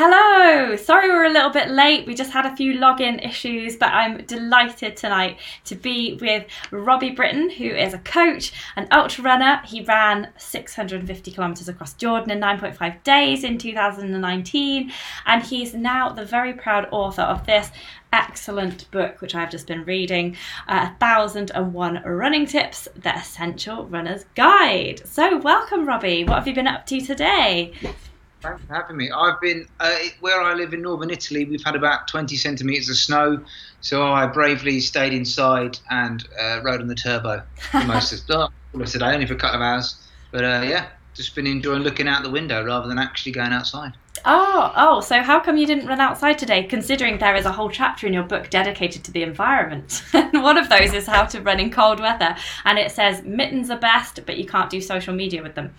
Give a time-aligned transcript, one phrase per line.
[0.00, 0.76] Hello!
[0.76, 2.06] Sorry we're a little bit late.
[2.06, 7.10] We just had a few login issues, but I'm delighted tonight to be with Robbie
[7.10, 9.60] Britton, who is a coach, an ultra runner.
[9.64, 14.92] He ran 650 kilometres across Jordan in 9.5 days in 2019,
[15.26, 17.72] and he's now the very proud author of this
[18.12, 20.36] excellent book, which I've just been reading
[20.68, 25.02] uh, 1001 Running Tips, The Essential Runner's Guide.
[25.06, 26.22] So, welcome, Robbie.
[26.22, 27.72] What have you been up to today?
[28.40, 29.10] Thanks for having me.
[29.10, 31.44] I've been uh, where I live in northern Italy.
[31.44, 33.44] We've had about 20 centimeters of snow,
[33.80, 38.48] so I bravely stayed inside and uh, rode on the turbo for most of the
[38.74, 40.06] oh, today, only for a couple of hours.
[40.30, 43.92] But uh, yeah, just been enjoying looking out the window rather than actually going outside.
[44.24, 47.70] Oh, oh, so how come you didn't run outside today, considering there is a whole
[47.70, 50.04] chapter in your book dedicated to the environment?
[50.12, 53.78] One of those is how to run in cold weather, and it says mittens are
[53.78, 55.74] best, but you can't do social media with them.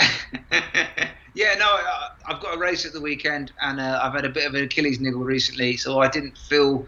[1.34, 1.78] yeah, no,
[2.26, 4.64] I've got a race at the weekend, and uh, I've had a bit of an
[4.64, 6.86] Achilles niggle recently, so I didn't feel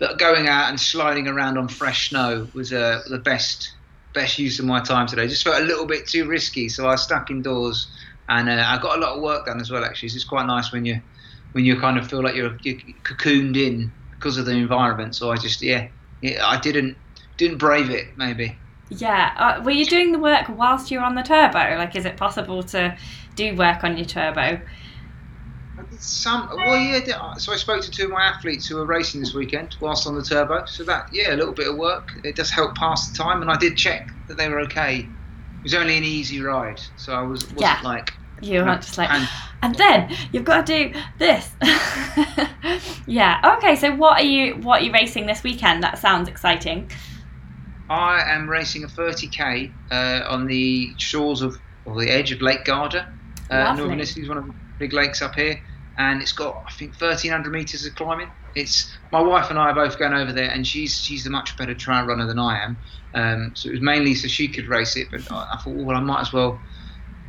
[0.00, 3.74] that going out and sliding around on fresh snow was uh, the best
[4.14, 5.26] best use of my time today.
[5.28, 7.92] Just felt a little bit too risky, so I stuck indoors,
[8.28, 9.84] and uh, I got a lot of work done as well.
[9.84, 11.00] Actually, so it's quite nice when you
[11.52, 15.14] when you kind of feel like you're, you're cocooned in because of the environment.
[15.14, 15.88] So I just yeah,
[16.20, 16.96] yeah I didn't
[17.36, 18.60] didn't brave it maybe.
[18.90, 19.34] Yeah.
[19.36, 21.58] Uh, were you doing the work whilst you were on the turbo?
[21.76, 22.96] Like, is it possible to
[23.34, 24.60] do work on your turbo?
[25.98, 27.34] Some well, yeah.
[27.34, 30.14] So I spoke to two of my athletes who were racing this weekend whilst on
[30.14, 30.64] the turbo.
[30.66, 32.12] So that yeah, a little bit of work.
[32.24, 35.00] It does help pass the time, and I did check that they were okay.
[35.00, 37.80] It was only an easy ride, so I was wasn't yeah.
[37.82, 39.28] like you were just like, and,
[39.62, 41.50] and then you've got to do this.
[43.06, 43.56] yeah.
[43.58, 43.76] Okay.
[43.76, 45.82] So what are you what are you racing this weekend?
[45.82, 46.90] That sounds exciting.
[47.90, 52.64] I am racing a 30k uh, on the shores of, or the edge of Lake
[52.64, 53.12] Garda.
[53.50, 55.60] Uh, Northern Italy is one of the big lakes up here,
[55.96, 58.30] and it's got I think 1,300 meters of climbing.
[58.54, 61.56] It's my wife and I are both going over there, and she's she's a much
[61.56, 62.76] better trail runner than I am.
[63.14, 65.96] Um, so it was mainly so she could race it, but I, I thought, well,
[65.96, 66.60] I might as well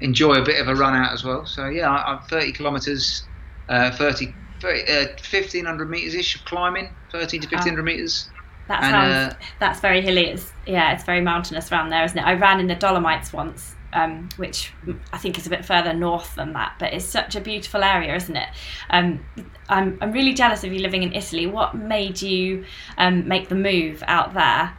[0.01, 1.45] enjoy a bit of a run out as well.
[1.45, 3.23] So yeah, I, am 30 kilometers,
[3.69, 7.83] uh, 30, 30 uh, 1,500 meters ish of climbing, 13 to 1,500 oh.
[7.83, 8.29] meters.
[8.69, 9.33] That sounds.
[9.33, 10.27] Uh, that's very hilly.
[10.27, 12.21] It's yeah, it's very mountainous around there, isn't it?
[12.21, 14.71] I ran in the Dolomites once, um, which
[15.11, 18.15] I think is a bit further north than that, but it's such a beautiful area,
[18.15, 18.47] isn't it?
[18.91, 19.25] Um,
[19.69, 21.47] I'm I'm really jealous of you living in Italy.
[21.47, 22.63] What made you
[22.99, 24.77] um, make the move out there?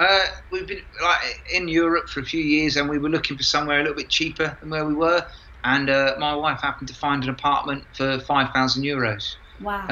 [0.00, 3.44] Uh, we've been like in Europe for a few years, and we were looking for
[3.44, 5.24] somewhere a little bit cheaper than where we were.
[5.62, 9.36] And uh, my wife happened to find an apartment for five thousand euros.
[9.60, 9.86] Wow.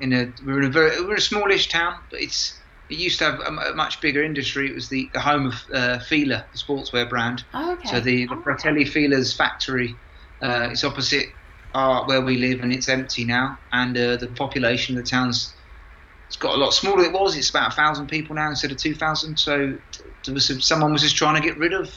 [0.00, 3.24] In a we're in a very we're a smallish town, but it's it used to
[3.24, 4.68] have a, a much bigger industry.
[4.68, 7.44] It was the, the home of uh, Fila, the sportswear brand.
[7.52, 7.88] Oh, okay.
[7.88, 9.94] So the, the oh, Fratelli Fila's factory
[10.40, 11.26] uh, is opposite
[11.74, 13.58] our, where we live, and it's empty now.
[13.72, 15.52] And uh, the population of the town's
[16.28, 17.04] it's got a lot smaller.
[17.04, 17.36] It was.
[17.36, 19.38] It's about a thousand people now instead of two thousand.
[19.38, 19.78] So
[20.24, 21.90] there was some, someone was just trying to get rid of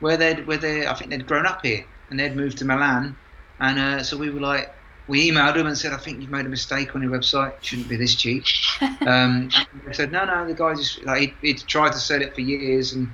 [0.00, 3.16] where they'd where they I think they'd grown up here and they'd moved to Milan,
[3.58, 4.72] and uh, so we were like
[5.08, 7.56] we emailed him and said, I think you've made a mistake on your website.
[7.56, 8.44] It shouldn't be this cheap.
[9.06, 9.50] um,
[9.86, 12.40] they said, no, no, the guy just like he'd, he'd, tried to sell it for
[12.40, 13.08] years and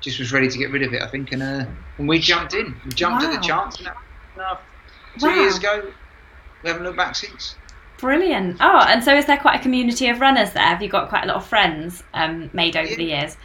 [0.00, 1.02] just was ready to get rid of it.
[1.02, 1.66] I think, and uh,
[1.98, 2.74] and we jumped in.
[2.84, 3.30] We jumped wow.
[3.30, 3.78] at the chance.
[3.78, 3.86] And
[4.36, 4.60] that,
[5.18, 5.34] two wow.
[5.34, 5.92] years ago,
[6.62, 7.54] we haven't looked back since.
[7.98, 8.58] Brilliant.
[8.60, 10.62] Oh, and so is there quite a community of runners there?
[10.62, 12.96] Have you got quite a lot of friends um, made over yeah.
[12.96, 13.36] the years?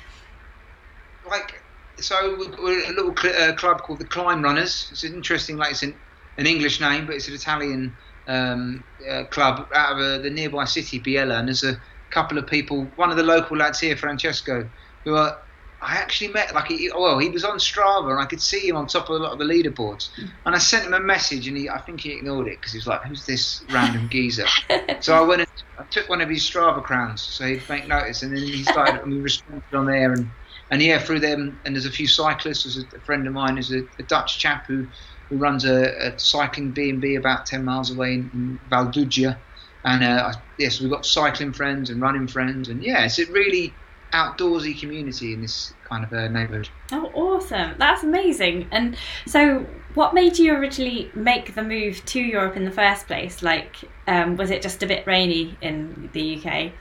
[1.27, 1.61] Like,
[1.97, 4.89] so we're a little cl- uh, club called the Climb Runners.
[4.91, 5.95] It's interesting, like it's an
[6.37, 7.95] an English name, but it's an Italian
[8.27, 11.39] um, uh, club out of uh, the nearby city, Biella.
[11.39, 11.79] And there's a
[12.09, 14.69] couple of people, one of the local lads here, Francesco,
[15.03, 15.37] who are,
[15.81, 18.77] I actually met, like, he, well, he was on Strava and I could see him
[18.77, 20.09] on top of a lot of the leaderboards.
[20.45, 22.77] And I sent him a message and he, I think he ignored it because he
[22.77, 24.45] was like, who's this random geezer?
[25.01, 28.23] so I went and I took one of his Strava crowns so he'd make notice.
[28.23, 30.13] And then he started, and we responded on there.
[30.13, 30.29] And,
[30.71, 32.63] and yeah, through them, and there's a few cyclists.
[32.63, 34.87] There's a, a friend of mine who's a, a Dutch chap who
[35.29, 39.35] who runs a, a cycling B&B about 10 miles away in, in
[39.83, 42.69] And uh, yes, we've got cycling friends and running friends.
[42.69, 43.73] And yeah, it's a really
[44.13, 46.69] outdoorsy community in this kind of a neighborhood.
[46.91, 47.75] Oh, awesome.
[47.77, 48.67] That's amazing.
[48.71, 49.65] And so,
[49.95, 53.41] what made you originally make the move to Europe in the first place?
[53.43, 53.77] Like,
[54.07, 56.71] um, was it just a bit rainy in the UK?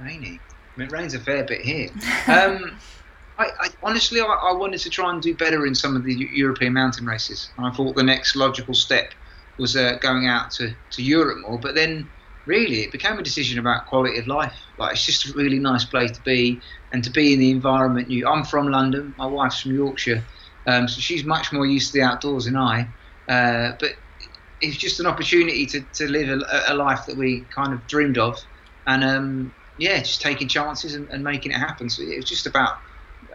[0.00, 0.40] Rainy?
[0.76, 1.88] I mean, it rains a fair bit here.
[2.28, 2.78] Um,
[3.38, 6.14] I, I, honestly, I, I, wanted to try and do better in some of the
[6.14, 7.50] European mountain races.
[7.56, 9.12] And I thought the next logical step
[9.58, 11.58] was uh, going out to, to Europe more.
[11.58, 12.08] But then,
[12.46, 14.54] really, it became a decision about quality of life.
[14.78, 16.60] Like it's just a really nice place to be,
[16.92, 18.10] and to be in the environment.
[18.10, 19.14] You, I'm from London.
[19.18, 20.22] My wife's from Yorkshire,
[20.66, 22.88] um, so she's much more used to the outdoors than I.
[23.28, 23.94] uh, but
[24.60, 28.18] it's just an opportunity to, to live a, a life that we kind of dreamed
[28.18, 28.40] of,
[28.86, 31.90] and um, yeah, just taking chances and, and, making it happen.
[31.90, 32.78] So it was just about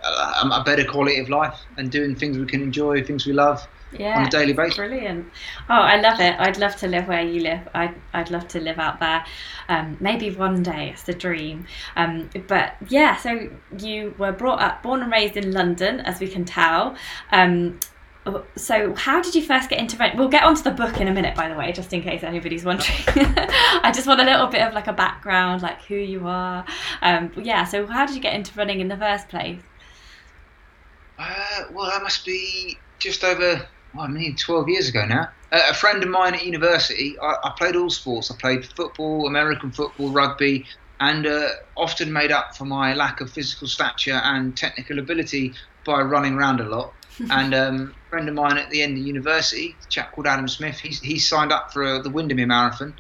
[0.04, 3.68] a, a better quality of life and doing things we can enjoy, things we love
[3.92, 4.76] yeah, on a daily basis.
[4.76, 5.26] Brilliant.
[5.70, 6.40] Oh, I love it.
[6.40, 7.68] I'd love to live where you live.
[7.74, 9.26] I'd, I'd love to live out there.
[9.68, 10.90] Um, maybe one day.
[10.90, 11.66] It's the dream.
[11.96, 13.50] Um, but yeah, so
[13.80, 16.96] you were brought up, born and raised in London, as we can tell.
[17.32, 17.80] Um,
[18.56, 21.12] so how did you first get into rent we'll get onto the book in a
[21.12, 24.62] minute by the way just in case anybody's wondering i just want a little bit
[24.62, 26.64] of like a background like who you are
[27.02, 29.62] um, yeah so how did you get into running in the first place
[31.20, 35.62] uh, well that must be just over well, I mean 12 years ago now uh,
[35.70, 39.72] a friend of mine at university I, I, played all sports i played football american
[39.72, 40.66] football rugby
[41.00, 45.54] and uh, often made up for my lack of physical stature and technical ability
[45.86, 46.94] by running around a lot
[47.30, 50.48] and um, a friend of mine at the end of university, a chap called Adam
[50.48, 52.94] Smith, he, he signed up for uh, the Windermere Marathon.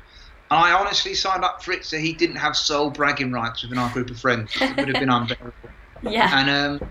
[0.51, 3.77] And I honestly signed up for it so he didn't have sole bragging rights within
[3.77, 4.51] our group of friends.
[4.59, 5.53] It would have been unbearable.
[6.01, 6.29] Yeah.
[6.33, 6.89] And um,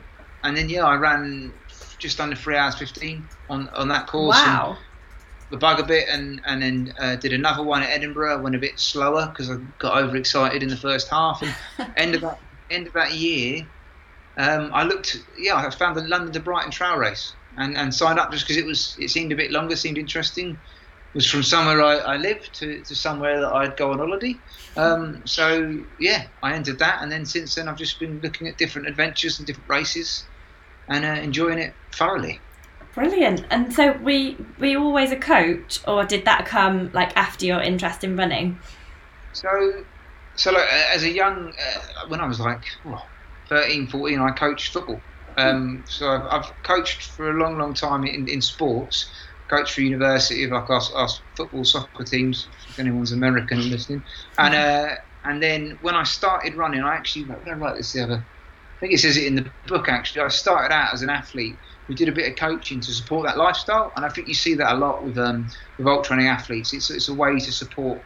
[0.49, 1.53] and then yeah, I ran
[1.99, 4.37] just under three hours fifteen on, on that course.
[4.37, 4.79] Wow.
[5.50, 8.43] the bug a bit, and and then uh, did another one at Edinburgh.
[8.43, 11.43] Went a bit slower because I got overexcited in the first half.
[11.43, 11.55] And
[11.97, 12.41] end of that
[12.71, 13.67] end of that year,
[14.37, 18.19] um, I looked, yeah, I found the London to Brighton Trail Race and, and signed
[18.19, 20.50] up just because it was it seemed a bit longer, seemed interesting.
[20.50, 24.37] It was from somewhere I, I lived to, to somewhere that I'd go on holiday.
[24.77, 28.59] Um, so yeah, I entered that, and then since then I've just been looking at
[28.59, 30.25] different adventures and different races,
[30.88, 32.40] and uh, enjoying it thoroughly.
[32.94, 33.44] Brilliant.
[33.50, 38.02] And so, we we always a coach, or did that come like after your interest
[38.02, 38.58] in running?
[39.32, 39.85] So,
[40.35, 43.05] so like, as a young, uh, when I was like, oh,
[43.49, 45.00] 13, 14, I coached football.
[45.37, 49.11] Um, so I've, I've, coached for a long, long time in, in sports.
[49.46, 52.49] Coached for university of like our, our, football soccer teams.
[52.69, 54.02] If anyone's American listening,
[54.37, 58.26] and uh, and then when I started running, I actually I write this the other.
[58.78, 59.88] I think it says it in the book.
[59.88, 61.58] Actually, I started out as an athlete.
[61.88, 64.54] We did a bit of coaching to support that lifestyle, and I think you see
[64.54, 66.72] that a lot with um, with ultra running athletes.
[66.72, 68.02] It's it's a way to support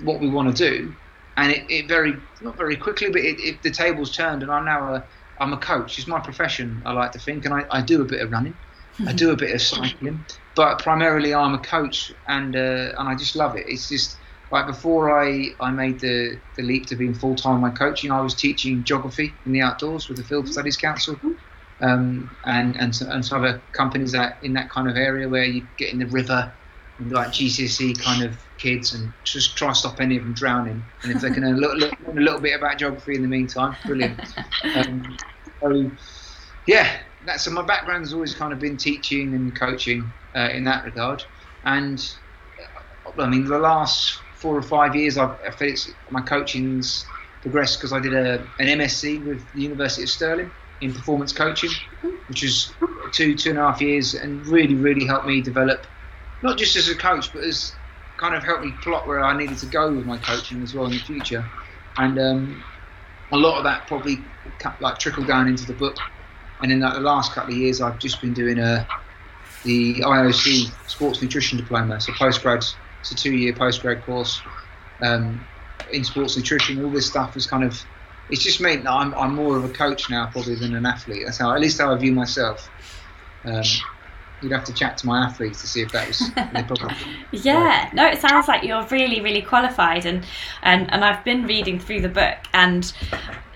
[0.00, 0.94] what we want to do
[1.40, 4.64] and it, it very not very quickly, but it, it, the tables turned, and I'm
[4.64, 5.04] now a
[5.38, 5.98] I'm a coach.
[5.98, 6.82] It's my profession.
[6.84, 8.58] I like to think, and I, I do a bit of running,
[9.06, 13.14] I do a bit of cycling, but primarily I'm a coach, and uh, and I
[13.14, 13.64] just love it.
[13.68, 14.19] It's just
[14.50, 18.20] like before I, I made the, the leap to being full time my coaching, I
[18.20, 21.16] was teaching geography in the outdoors with the Field Studies Council,
[21.80, 25.44] um, and and some, and some other companies that in that kind of area where
[25.44, 26.52] you get in the river,
[26.98, 30.82] and like GCSE kind of kids and just try to stop any of them drowning.
[31.04, 34.20] And if they can learn a little bit about geography in the meantime, brilliant.
[34.76, 35.16] Um,
[35.62, 35.90] so,
[36.66, 40.64] yeah, that's so my background has always kind of been teaching and coaching uh, in
[40.64, 41.22] that regard.
[41.64, 41.98] And
[43.18, 45.74] I mean, the last four or five years, I've, I
[46.10, 47.04] my coaching's
[47.42, 50.50] progressed because I did a, an MSc with the University of Stirling
[50.80, 51.70] in performance coaching,
[52.28, 52.72] which was
[53.12, 55.86] two two and a half years, and really really helped me develop,
[56.42, 57.74] not just as a coach, but as
[58.16, 60.86] kind of helped me plot where I needed to go with my coaching as well
[60.86, 61.44] in the future.
[61.96, 62.64] And um,
[63.32, 64.18] a lot of that probably
[64.80, 65.96] like trickled down into the book.
[66.62, 68.84] And in that, the last couple of years, I've just been doing a uh,
[69.64, 72.64] the IOC Sports Nutrition Diploma, so postgrad.
[73.00, 74.40] It's a two-year postgrad course
[75.02, 75.44] um,
[75.92, 76.84] in sports nutrition.
[76.84, 77.82] All this stuff is kind of
[78.30, 81.22] it's just meant that I'm, I'm more of a coach now probably than an athlete.
[81.24, 82.70] That's how at least how I view myself.
[83.44, 83.64] Um,
[84.42, 86.30] you'd have to chat to my athletes to see if that was
[87.44, 90.24] yeah no it sounds like you're really really qualified and
[90.62, 92.92] and and i've been reading through the book and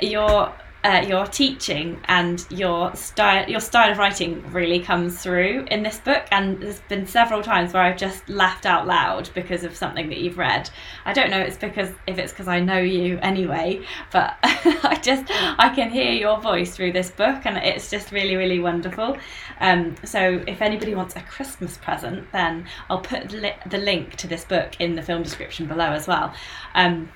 [0.00, 0.52] you're
[0.84, 5.98] uh, your teaching and your style your style of writing really comes through in this
[5.98, 6.26] book.
[6.30, 10.18] And there's been several times where I've just laughed out loud because of something that
[10.18, 10.68] you've read.
[11.06, 15.24] I don't know it's because if it's because I know you anyway but I just
[15.30, 19.16] I can hear your voice through this book and it's just really really wonderful.
[19.60, 24.44] Um, so if anybody wants a Christmas present then I'll put the link to this
[24.44, 26.34] book in the film description below as well.
[26.74, 27.08] Um,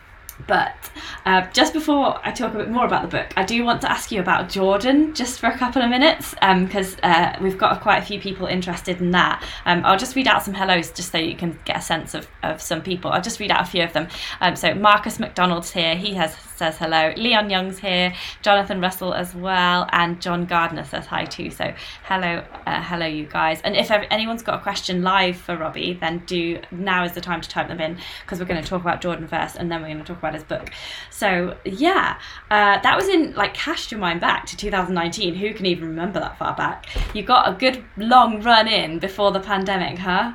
[0.46, 0.90] but
[1.26, 3.90] uh, just before I talk a bit more about the book, I do want to
[3.90, 7.80] ask you about Jordan just for a couple of minutes because um, uh, we've got
[7.80, 9.44] quite a few people interested in that.
[9.66, 12.28] Um, I'll just read out some hellos just so you can get a sense of,
[12.42, 13.10] of some people.
[13.10, 14.08] I'll just read out a few of them.
[14.40, 15.96] Um, so Marcus McDonald's here.
[15.96, 17.12] He has says hello.
[17.16, 18.12] Leon Young's here,
[18.42, 21.50] Jonathan Russell as well, and John Gardner says hi too.
[21.50, 21.72] So
[22.02, 23.60] hello, uh, hello, you guys.
[23.62, 27.40] And if anyone's got a question live for Robbie, then do now is the time
[27.40, 29.88] to type them in because we're going to talk about Jordan first, and then we're
[29.88, 30.70] going to talk about his book.
[31.10, 32.18] So yeah,
[32.50, 35.34] uh, that was in like cast your mind back to 2019.
[35.36, 36.86] Who can even remember that far back?
[37.14, 40.32] You got a good long run in before the pandemic, huh?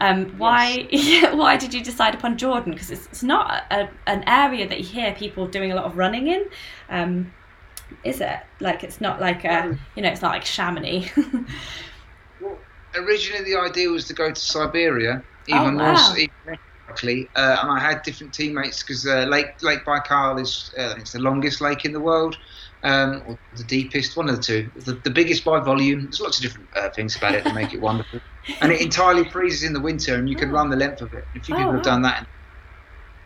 [0.00, 1.34] Um, why yes.
[1.34, 2.72] why did you decide upon Jordan?
[2.72, 5.96] Because it's, it's not a, an area that you hear people doing a lot of
[5.96, 6.48] running in.
[6.88, 7.32] Um,
[8.04, 11.10] is it like it's not like a you know it's not like Chamonix?
[12.40, 12.58] well,
[12.94, 16.14] originally the idea was to go to Siberia, even oh, wow.
[16.16, 16.58] even
[17.36, 21.20] uh, and I had different teammates because uh, Lake Lake Baikal is uh, it's the
[21.20, 22.36] longest lake in the world
[22.82, 24.70] um, or the deepest, one of the two.
[24.76, 26.04] The, the biggest by volume.
[26.04, 28.20] There's lots of different uh, things about it that make it wonderful.
[28.62, 30.54] And it entirely freezes in the winter, and you can oh.
[30.54, 31.22] run the length of it.
[31.36, 32.26] A few oh, people have done that.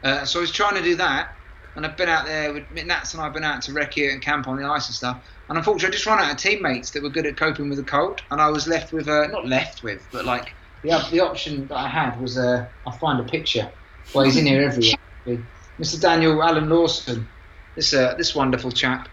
[0.02, 1.36] Uh, so I was trying to do that,
[1.76, 4.48] and I've been out there with Nats and I've been out to recce and camp
[4.48, 5.24] on the ice and stuff.
[5.48, 7.84] And unfortunately, I just ran out of teammates that were good at coping with the
[7.84, 11.66] cold, and I was left with uh, not left with, but like the the option
[11.68, 13.70] that I had was uh, I'll find a picture.
[14.14, 14.84] Well, he's in here every
[15.26, 15.46] year.
[15.78, 16.00] Mr.
[16.00, 17.28] Daniel Allen Lawson,
[17.76, 19.08] this uh, this wonderful chap.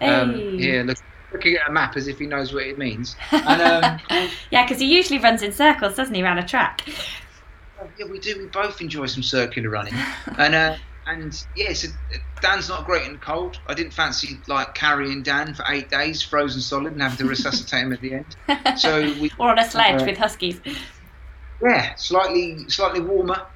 [0.00, 0.82] Um, hey.
[0.82, 0.98] look,
[1.32, 3.16] looking at a map as if he knows what it means.
[3.32, 4.00] And, um,
[4.50, 6.86] yeah, because he usually runs in circles, doesn't he, around a track?
[7.98, 8.38] Yeah, we do.
[8.38, 9.94] We both enjoy some circular running,
[10.38, 10.76] and uh,
[11.06, 11.88] and yeah, so
[12.40, 13.58] Dan's not great in the cold.
[13.66, 17.84] I didn't fancy like carrying Dan for eight days, frozen solid, and having to resuscitate
[17.84, 18.78] him at the end.
[18.78, 20.60] So we or on a sledge uh, with huskies.
[21.62, 23.46] Yeah, slightly slightly warmer,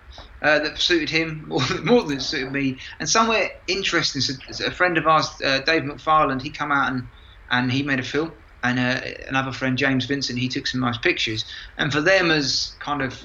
[0.42, 2.78] uh, that suited him more, more than suited me.
[2.98, 4.34] And somewhere interesting, so
[4.66, 7.08] a friend of ours, uh, Dave McFarland, he come out and,
[7.50, 8.32] and he made a film.
[8.62, 11.50] And uh, another friend, James Vincent, he took some nice pictures.
[11.78, 13.24] And for them, as kind of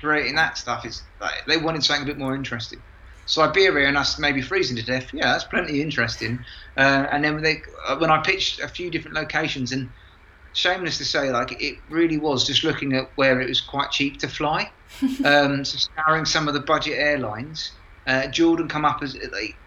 [0.00, 2.82] creating that stuff, it's like they wanted something a bit more interesting.
[3.26, 6.44] Siberia and us maybe freezing to death, yeah, that's plenty interesting.
[6.76, 9.88] Uh, and then they, uh, when I pitched a few different locations, and
[10.54, 14.18] shameless to say, like it really was just looking at where it was quite cheap
[14.20, 14.70] to fly.
[15.24, 17.72] um, so scouring some of the budget airlines.
[18.06, 19.14] Uh, Jordan come up as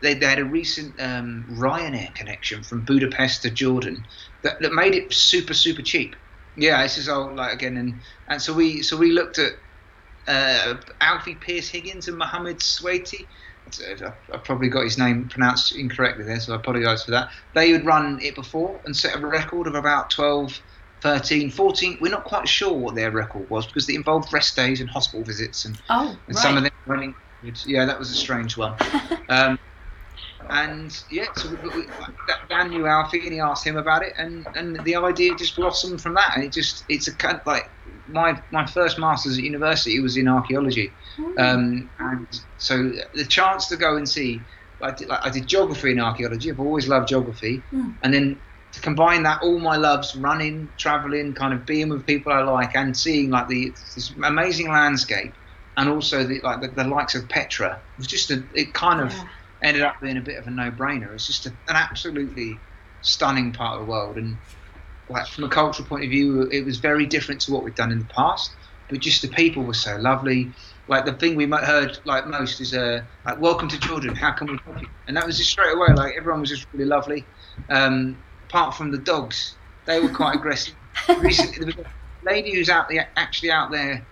[0.01, 4.05] they, they, had a recent um, Ryanair connection from Budapest to Jordan
[4.43, 6.15] that, that made it super super cheap.
[6.55, 7.95] Yeah, this is all like again and
[8.27, 9.53] and so we so we looked at
[10.27, 13.25] uh, Alfie Pierce Higgins and Mohammed Swati.
[14.33, 17.31] I probably got his name pronounced incorrectly there, so I apologise for that.
[17.53, 20.61] They had run it before and set a record of about 12
[21.01, 21.97] 13, 14.
[22.01, 25.23] We're not quite sure what their record was because it involved rest days and hospital
[25.23, 26.37] visits and, oh, and right.
[26.41, 27.15] some of them running.
[27.65, 28.75] Yeah, that was a strange one.
[29.29, 29.59] um,
[30.49, 31.87] and yeah, so we, we,
[32.49, 36.01] Dan knew Alfie and he asked him about it, and, and the idea just blossomed
[36.01, 36.33] from that.
[36.35, 37.69] And it just it's a kind of like
[38.07, 41.39] my my first masters at university was in archaeology, mm.
[41.39, 42.27] um, and
[42.57, 44.41] so the chance to go and see.
[44.79, 46.51] I did, like, I did geography and archaeology.
[46.51, 47.95] I've always loved geography, mm.
[48.03, 48.39] and then
[48.77, 52.75] to combine that all my loves running traveling kind of being with people i like
[52.75, 55.33] and seeing like the this amazing landscape
[55.77, 58.99] and also the like the, the likes of petra it was just a, it kind
[58.99, 59.27] of yeah.
[59.63, 61.13] ended up being a bit of a no-brainer.
[61.13, 62.53] It's just a, an absolutely
[63.01, 64.17] stunning part of the world.
[64.17, 64.37] And
[65.09, 67.91] like from a cultural point of view it was very different to what we'd done
[67.91, 68.51] in the past
[68.89, 70.53] but just the people were so lovely.
[70.87, 74.47] Like the thing we heard like most is uh like welcome to Jordan how can
[74.47, 74.87] we help you?
[75.07, 77.27] And that was just straight away like everyone was just really lovely.
[77.69, 80.75] Um, apart from the dogs, they were quite aggressive.
[81.19, 84.05] Recently, there was a lady who's out actually out there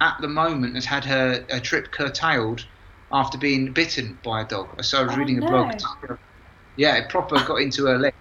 [0.00, 2.64] at the moment, has had her, her trip curtailed
[3.12, 4.82] after being bitten by a dog.
[4.82, 5.46] So I was oh, reading no.
[5.46, 6.18] a blog.
[6.76, 8.14] Yeah, it proper got into her leg.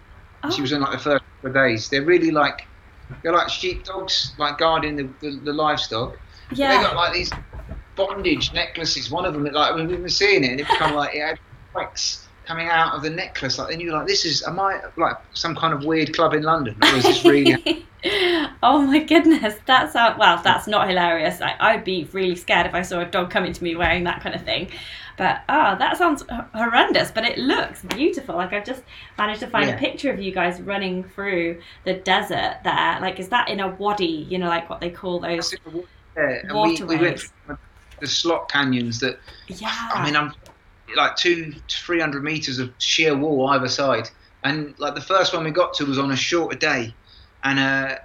[0.44, 0.50] Oh.
[0.50, 1.90] She was in like the first couple of days.
[1.90, 2.66] They're really like
[3.24, 6.20] they're like sheepdogs, like guarding the, the, the livestock.
[6.54, 6.78] Yeah.
[6.78, 7.32] They got like these
[7.96, 9.10] bondage necklaces.
[9.10, 11.40] One of them, like we were seeing it, and it become like it had
[11.72, 13.60] spikes coming out of the necklace.
[13.60, 16.42] Like, and you're like, this is, am I like some kind of weird club in
[16.42, 16.76] London?
[16.82, 17.86] Or is this really?
[18.64, 21.42] oh my goodness, that's how, well, that's not hilarious.
[21.42, 24.22] I, I'd be really scared if I saw a dog coming to me wearing that
[24.22, 24.72] kind of thing.
[25.16, 26.24] But oh, that sounds
[26.56, 28.36] horrendous, but it looks beautiful.
[28.36, 28.82] Like I've just
[29.18, 29.76] managed to find yeah.
[29.76, 32.98] a picture of you guys running through the desert there.
[33.00, 34.26] Like, is that in a wadi?
[34.28, 35.54] You know, like what they call those
[36.18, 36.52] yeah.
[36.52, 36.80] waterways?
[36.80, 37.22] We, we went
[38.00, 39.20] the slot canyons that.
[39.50, 39.90] Yeah.
[39.94, 40.34] I mean, I'm
[40.96, 44.10] like two, three hundred meters of sheer wall either side.
[44.44, 46.94] And like the first one we got to was on a shorter day,
[47.44, 47.98] and uh,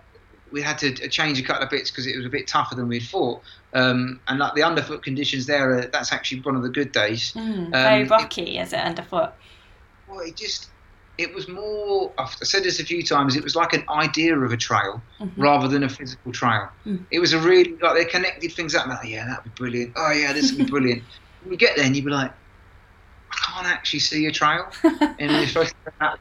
[0.51, 2.89] we had to change a couple of bits because it was a bit tougher than
[2.89, 3.43] we'd thought.
[3.73, 7.33] Um, and like the underfoot conditions there, uh, that's actually one of the good days.
[7.33, 9.33] Mm, very um, rocky, it, is it underfoot?
[10.09, 10.69] Well, it just
[11.19, 12.13] it was more.
[12.19, 13.37] I've said this a few times.
[13.37, 15.41] It was like an idea of a trail mm-hmm.
[15.41, 16.69] rather than a physical trail.
[16.87, 17.05] Mm.
[17.11, 18.87] It was a really like they connected things up.
[18.87, 19.93] Like, yeah, that'd be brilliant.
[19.97, 21.03] Oh yeah, this would be brilliant.
[21.49, 22.33] you get there and you'd be like,
[23.43, 24.67] can't actually see a trail.
[24.83, 26.19] and we're supposed to.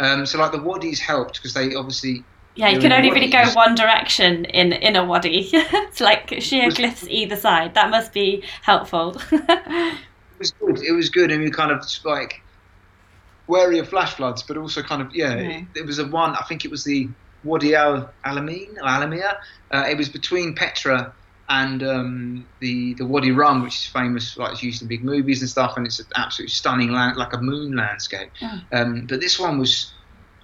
[0.00, 2.22] Um, so like the wadis helped because they obviously
[2.54, 5.50] Yeah, you can only really go one direction in in a wadi.
[5.52, 7.74] it's like sheer cliffs either side.
[7.74, 9.20] That must be helpful.
[9.32, 9.98] it
[10.38, 10.82] was good.
[10.82, 12.42] It was good, and we kind of just like
[13.48, 15.34] wary of flash floods, but also kind of yeah.
[15.34, 15.48] Yeah.
[15.48, 16.36] It, it was a one.
[16.36, 17.08] I think it was the
[17.44, 19.36] Wadi Al Alamein or Alamia.
[19.72, 21.12] Uh, it was between Petra
[21.48, 25.40] and um, the the Wadi Rum, which is famous, like it's used in big movies
[25.40, 28.30] and stuff, and it's an absolutely stunning land, like a moon landscape.
[28.40, 28.64] Mm.
[28.72, 29.92] Um, but this one was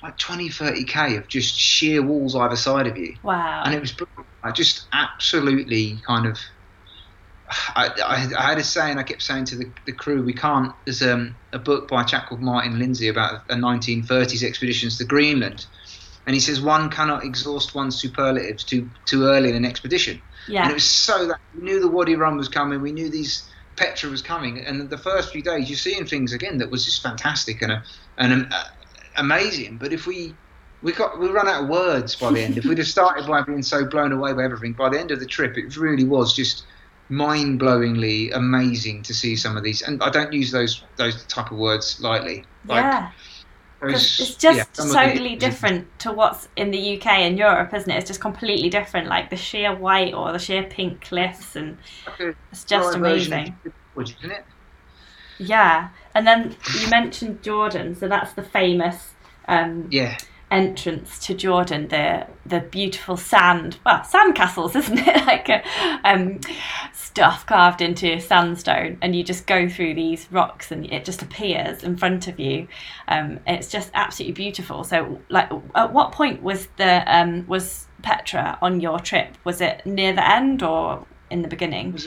[0.05, 3.63] like 20, 30 k of just sheer walls either side of you wow.
[3.65, 3.95] and it was.
[4.43, 6.39] I just absolutely kind of.
[7.75, 10.73] I, I, I had a saying I kept saying to the, the crew we can't
[10.87, 15.05] there's um, a book by a chap called Martin Lindsay about a 1930s expeditions to
[15.05, 15.67] Greenland
[16.27, 20.21] and he says one cannot exhaust one's superlatives too too early in an expedition
[20.63, 23.49] and it was so that we knew the Wadi Rum was coming we knew these
[23.77, 27.03] Petra was coming and the first few days you're seeing things again that was just
[27.03, 27.73] fantastic and,
[28.19, 28.65] and um, uh,
[29.17, 30.35] amazing but if we
[30.85, 32.59] we got we run out of words by the end.
[32.59, 35.19] if we'd have started by being so blown away by everything, by the end of
[35.19, 36.65] the trip, it really was just
[37.09, 39.83] mind-blowingly amazing to see some of these.
[39.83, 42.45] And I don't use those those type of words lightly.
[42.67, 43.11] Like, yeah.
[43.89, 47.91] It's just yeah, of the- totally different to what's in the UK and Europe, isn't
[47.91, 47.97] it?
[47.99, 52.37] It's just completely different, like the sheer white or the sheer pink cliffs, and Like
[52.53, 53.57] it's just dry version of amazing.
[53.95, 54.45] Wood, isn't it?
[55.39, 59.15] Yeah, and then you mentioned Jordan, so that's the famous
[59.49, 60.17] um, Yeah,
[60.51, 65.27] entrance to Jordan, the the beautiful sand, well, sand castles, isn't it?
[65.27, 65.63] like uh,
[66.05, 66.41] um,
[66.93, 71.83] stuff carved into sandstone, and you just go through these rocks, and it just appears
[71.83, 72.69] in front of you.
[73.09, 74.85] Um, it's just absolutely beautiful.
[74.85, 79.37] So, like, at what point was the um, was Petra on your trip?
[79.45, 81.99] Was it near the end or in the beginning?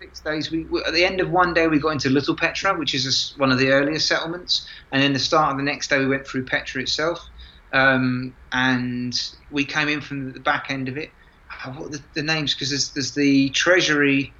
[0.00, 0.50] six days.
[0.50, 3.38] We at the end of one day we got into Little Petra, which is a
[3.38, 6.26] one of the earliest settlements, and then the start of the next day we went
[6.26, 7.28] through Petra itself,
[7.72, 9.14] um, and
[9.50, 11.10] we came in from the back end of it.
[11.64, 12.54] Oh, what the, the names?
[12.54, 14.32] Because there's there's the treasury.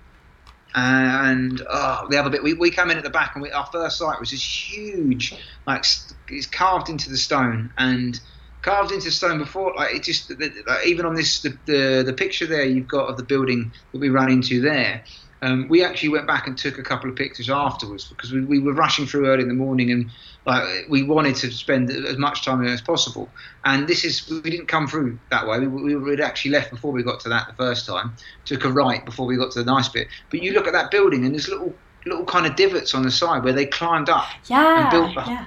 [0.72, 3.66] And oh, the other bit, we, we came in at the back, and we, our
[3.66, 5.34] first sight was this huge,
[5.66, 5.84] like
[6.28, 8.20] it's carved into the stone, and
[8.62, 9.74] carved into the stone before.
[9.74, 13.16] Like it just, like, even on this, the, the the picture there you've got of
[13.16, 15.02] the building that we ran into there.
[15.42, 18.58] Um, we actually went back and took a couple of pictures afterwards because we, we
[18.58, 20.10] were rushing through early in the morning and
[20.46, 23.34] like we wanted to spend as much time as possible.
[23.64, 25.58] And this is we didn't come through that way.
[25.60, 28.16] We, we had actually left before we got to that the first time.
[28.44, 30.08] Took a right before we got to the nice bit.
[30.30, 33.10] But you look at that building and there's little little kind of divots on the
[33.10, 35.46] side where they climbed up, Yeah, built the- yeah.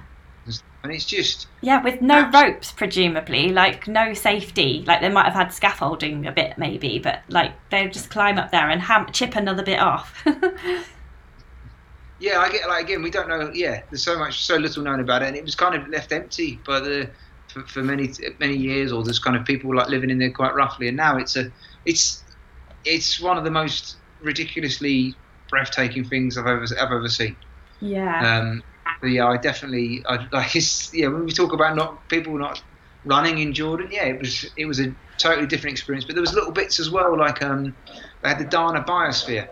[0.83, 4.83] And it's just Yeah, with no ropes, presumably, like no safety.
[4.85, 8.51] Like they might have had scaffolding a bit, maybe, but like they'll just climb up
[8.51, 10.23] there and ham- chip another bit off.
[12.19, 12.39] yeah.
[12.39, 13.49] I get like again we don't know.
[13.53, 16.11] Yeah, there's so much so little known about it, and it was kind of left
[16.11, 17.09] empty by the
[17.47, 20.53] for, for many many years, or there's kind of people like living in there quite
[20.53, 21.49] roughly, and now it's a
[21.85, 22.23] it's
[22.83, 25.15] it's one of the most ridiculously
[25.49, 27.37] breathtaking things I've ever I've ever seen.
[27.79, 28.39] yeah.
[28.39, 28.63] Um,
[29.03, 30.55] but yeah, I definitely I, like
[30.93, 32.63] yeah when we talk about not people not
[33.03, 36.05] running in Jordan, yeah, it was it was a totally different experience.
[36.05, 37.75] But there was little bits as well, like um,
[38.21, 39.49] they had the Dana Biosphere,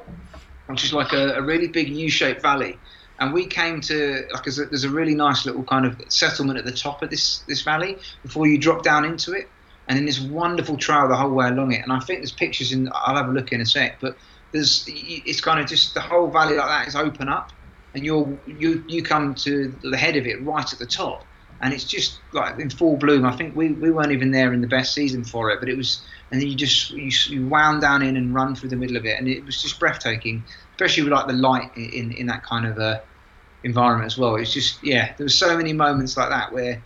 [0.67, 2.79] which is like a, a really big U-shaped valley.
[3.19, 6.57] And we came to like there's a, there's a really nice little kind of settlement
[6.57, 9.49] at the top of this this valley before you drop down into it,
[9.89, 11.83] and then this wonderful trail the whole way along it.
[11.83, 14.15] And I think there's pictures in I'll have a look in a sec, but
[14.53, 17.51] there's it's kind of just the whole valley like that is open up,
[17.93, 21.25] and you're you you come to the head of it right at the top,
[21.61, 23.25] and it's just like in full bloom.
[23.25, 25.77] I think we, we weren't even there in the best season for it, but it
[25.77, 28.97] was, and then you just you, you wound down in and run through the middle
[28.97, 32.25] of it, and it was just breathtaking, especially with like the light in in, in
[32.27, 32.99] that kind of uh,
[33.63, 34.35] environment as well.
[34.35, 36.81] It's just yeah, there were so many moments like that where,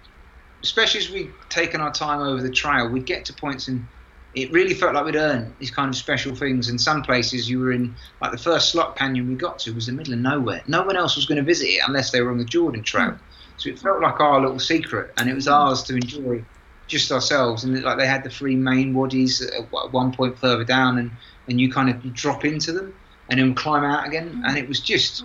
[0.64, 3.88] especially as we'd taken our time over the trail, we'd get to points and.
[4.36, 6.68] It really felt like we'd earned these kind of special things.
[6.68, 9.86] In some places, you were in like the first slot canyon we got to was
[9.86, 10.62] the middle of nowhere.
[10.68, 13.12] No one else was going to visit it unless they were on the Jordan Trail.
[13.12, 13.18] Hmm.
[13.58, 15.54] So it felt like our little secret, and it was hmm.
[15.54, 16.44] ours to enjoy
[16.88, 17.64] just ourselves.
[17.64, 21.12] And like they had the three main wadis at at one point further down, and,
[21.48, 22.94] and you kind of drop into them
[23.30, 24.30] and then climb out again.
[24.30, 24.46] Hmm.
[24.46, 25.24] And it was just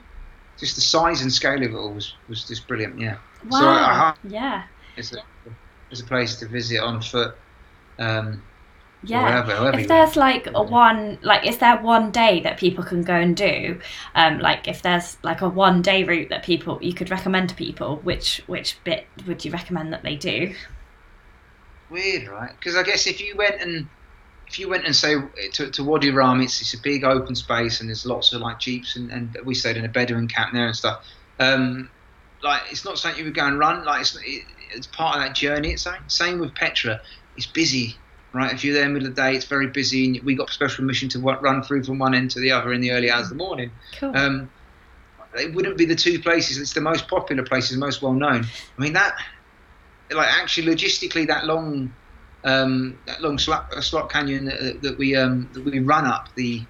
[0.60, 3.00] just the size and scale of it all was, was just brilliant.
[3.00, 3.16] Yeah,
[3.48, 3.60] wow.
[3.60, 4.62] so I- I- yeah.
[4.96, 5.22] it's a,
[5.90, 7.34] it's a place to visit on foot.
[7.98, 8.42] Um,
[9.02, 9.44] Yeah.
[9.46, 13.14] wherever, if there's like a one like is there one day that people can go
[13.14, 13.80] and do
[14.14, 17.54] um like if there's like a one day route that people you could recommend to
[17.54, 20.54] people which which bit would you recommend that they do
[21.90, 22.52] Weird, right?
[22.56, 23.88] Because I guess if you went and
[24.46, 25.16] if you went and say
[25.52, 28.58] to, to Wadi Rum, it's, it's a big open space and there's lots of like
[28.60, 31.04] jeeps and, and we stayed in a Bedouin camp there and stuff.
[31.40, 31.90] Um,
[32.42, 33.84] like it's not something you would go and run.
[33.84, 35.72] Like it's it, it's part of that journey.
[35.72, 37.00] It's same, same with Petra.
[37.36, 37.96] It's busy,
[38.32, 38.52] right?
[38.52, 40.50] If you're there in the middle of the day, it's very busy, and we got
[40.50, 43.24] special permission to run through from one end to the other in the early hours
[43.24, 43.70] of the morning.
[43.98, 44.16] Cool.
[44.16, 44.50] Um,
[45.34, 46.58] it wouldn't be the two places.
[46.58, 48.46] It's the most popular places, most well known.
[48.78, 49.16] I mean that,
[50.10, 51.92] like actually logistically, that long,
[52.44, 56.28] um, that long slot, uh, slot canyon that, that we um, that we run up
[56.34, 56.64] the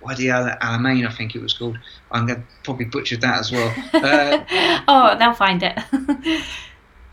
[0.00, 1.78] Wadi Al Alamein, I think it was called.
[2.10, 3.74] I'm going to probably butchered that as well.
[3.98, 4.44] Uh,
[4.86, 5.76] oh, they'll find it.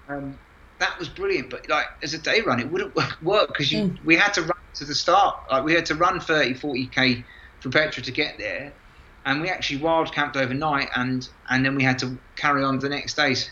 [0.07, 0.37] um,
[0.85, 3.97] that was brilliant, but like as a day run, it wouldn't work because mm.
[4.05, 5.37] we had to run to the start.
[5.51, 7.25] Like we had to run 30, 40 k
[7.59, 8.73] from Petra to get there,
[9.25, 12.89] and we actually wild camped overnight, and and then we had to carry on the
[12.89, 13.33] next day.
[13.33, 13.49] So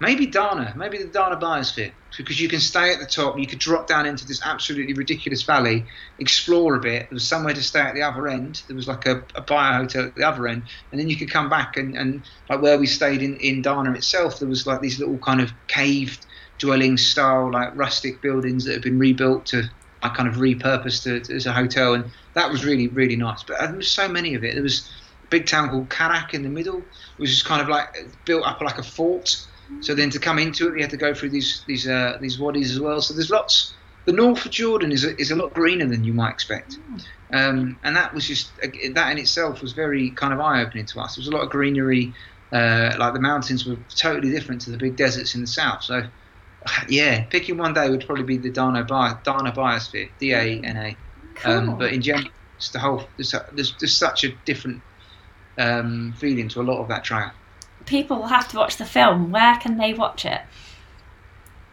[0.00, 3.58] maybe Dana, maybe the Dana biosphere, because you can stay at the top, you could
[3.58, 5.84] drop down into this absolutely ridiculous valley,
[6.18, 7.10] explore a bit.
[7.10, 8.62] There was somewhere to stay at the other end.
[8.66, 11.30] There was like a, a bio hotel at the other end, and then you could
[11.30, 14.80] come back and, and like where we stayed in in Dana itself, there was like
[14.80, 16.24] these little kind of caved
[16.60, 19.68] dwelling style, like rustic buildings that have been rebuilt to
[20.02, 23.42] I kind of repurposed to, as a hotel, and that was really really nice.
[23.42, 24.54] But there was so many of it.
[24.54, 24.88] There was
[25.24, 26.82] a big town called Karak in the middle,
[27.18, 27.88] which is kind of like
[28.24, 29.46] built up like a fort.
[29.80, 32.38] So then to come into it, we had to go through these these uh, these
[32.38, 33.00] wadis as well.
[33.00, 33.74] So there's lots.
[34.06, 36.78] The north of Jordan is a, is a lot greener than you might expect,
[37.32, 41.00] um, and that was just that in itself was very kind of eye opening to
[41.00, 41.16] us.
[41.16, 42.14] There was a lot of greenery.
[42.52, 45.84] Uh, like the mountains were totally different to the big deserts in the south.
[45.84, 46.02] So
[46.88, 50.76] yeah, picking one day would probably be the Dana, Bi- Dana Biosphere, D A N
[50.76, 50.96] A.
[51.48, 51.76] Um, Cool.
[51.76, 54.82] but in general, it's the whole there's, there's, there's such a different
[55.58, 57.30] um, feeling to a lot of that trail.
[57.86, 59.30] People will have to watch the film.
[59.30, 60.42] Where can they watch it?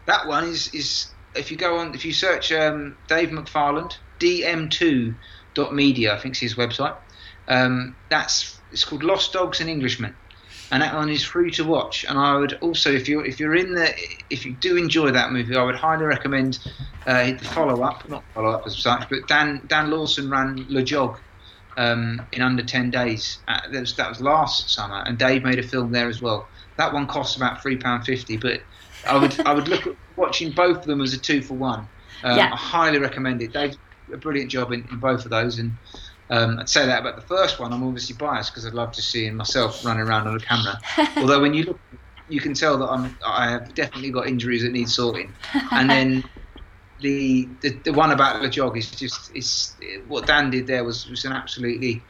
[0.06, 6.14] That one is is if you go on if you search um, Dave McFarland dm2.media
[6.14, 6.96] I think is his website.
[7.46, 10.14] Um, that's it's called Lost Dogs and Englishmen,
[10.70, 12.04] and that one is free to watch.
[12.08, 13.92] And I would also if you if you're in the
[14.30, 16.58] if you do enjoy that movie, I would highly recommend
[17.06, 20.82] uh, the follow up, not follow up as such, but Dan Dan Lawson ran Le
[20.82, 21.18] Jog.
[21.76, 23.38] Um, in under 10 days.
[23.46, 26.48] Uh, that, was, that was last summer, and Dave made a film there as well.
[26.76, 28.62] That one costs about £3.50, but
[29.06, 31.86] I would I would look at watching both of them as a two for one.
[32.24, 32.52] Um, Yeah.
[32.52, 33.52] I highly recommend it.
[33.52, 33.76] Dave
[34.12, 35.72] a brilliant job in, in both of those, and
[36.30, 37.72] um, I'd say that about the first one.
[37.72, 40.78] I'm obviously biased because I'd love to see myself running around on a camera.
[41.16, 41.80] Although when you look,
[42.28, 45.34] you can tell that I'm I have definitely got injuries that need sorting.
[45.72, 46.24] And then
[47.00, 49.74] the the, the one about the jog is just is
[50.06, 52.02] what Dan did there was was an absolutely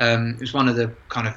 [0.00, 1.34] um, it was one of the kind of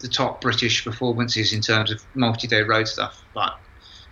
[0.00, 3.52] the top British performances in terms of multi-day road stuff like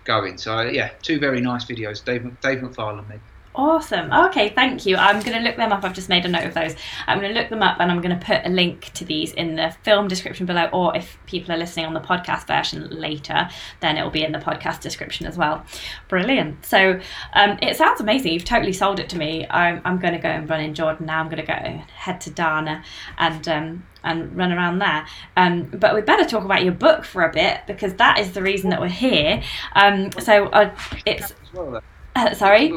[0.04, 0.38] going.
[0.38, 2.04] So yeah, two very nice videos.
[2.04, 3.20] Dave Dave McFarlane made.
[3.54, 4.10] Awesome.
[4.10, 4.96] Okay, thank you.
[4.96, 5.84] I'm going to look them up.
[5.84, 6.74] I've just made a note of those.
[7.06, 9.32] I'm going to look them up and I'm going to put a link to these
[9.32, 13.50] in the film description below, or if people are listening on the podcast version later,
[13.80, 15.66] then it will be in the podcast description as well.
[16.08, 16.64] Brilliant.
[16.64, 16.98] So
[17.34, 18.32] um, it sounds amazing.
[18.32, 19.46] You've totally sold it to me.
[19.50, 21.20] I'm, I'm going to go and run in Jordan now.
[21.20, 22.82] I'm going to go head to Dana
[23.18, 23.46] and.
[23.48, 25.06] Um, and run around there.
[25.36, 28.42] Um, but we better talk about your book for a bit because that is the
[28.42, 29.40] reason that we're here.
[29.76, 30.74] Um, so uh,
[31.06, 31.80] it's As well, though.
[32.16, 32.72] uh, sorry.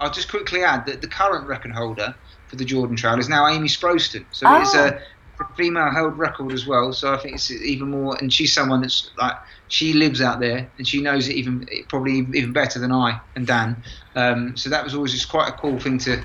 [0.00, 2.14] I'll just quickly add that the current record holder
[2.48, 4.26] for the Jordan Trail is now Amy Sproston.
[4.30, 4.86] So it's Oh.
[4.86, 4.98] a,
[5.40, 6.92] a female held record as well.
[6.92, 8.16] So I think it's even more.
[8.20, 9.34] And she's someone that's like
[9.68, 13.46] she lives out there and she knows it even probably even better than I and
[13.46, 13.82] Dan.
[14.14, 16.24] Um, so that was always just quite a cool thing to.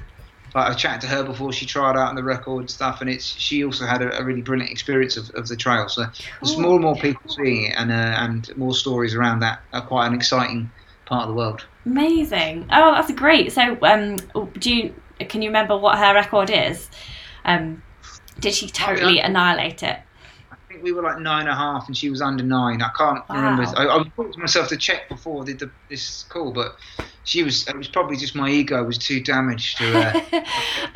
[0.56, 3.10] Like I chatted to her before she tried out on the record and stuff, and
[3.10, 5.88] it's she also had a, a really brilliant experience of, of the trail.
[5.88, 6.06] So
[6.42, 9.86] there's more and more people seeing it, and uh, and more stories around that are
[9.86, 10.72] quite an exciting
[11.10, 11.66] part of the world.
[11.86, 12.68] Amazing.
[12.72, 13.52] Oh, that's great.
[13.52, 14.16] So, um,
[14.60, 16.90] do you can you remember what her record is?
[17.44, 17.84] Um,
[18.40, 19.28] did she totally yeah.
[19.28, 20.00] annihilate it?
[20.52, 22.82] I think we were like nine and a half, and she was under nine.
[22.82, 23.36] I can't Wow.
[23.36, 23.64] remember.
[23.76, 26.78] I, I was talking to myself to check before I did the, this call, but
[27.24, 27.68] she was.
[27.68, 29.98] It was probably just my ego was too damaged to.
[29.98, 30.42] Uh,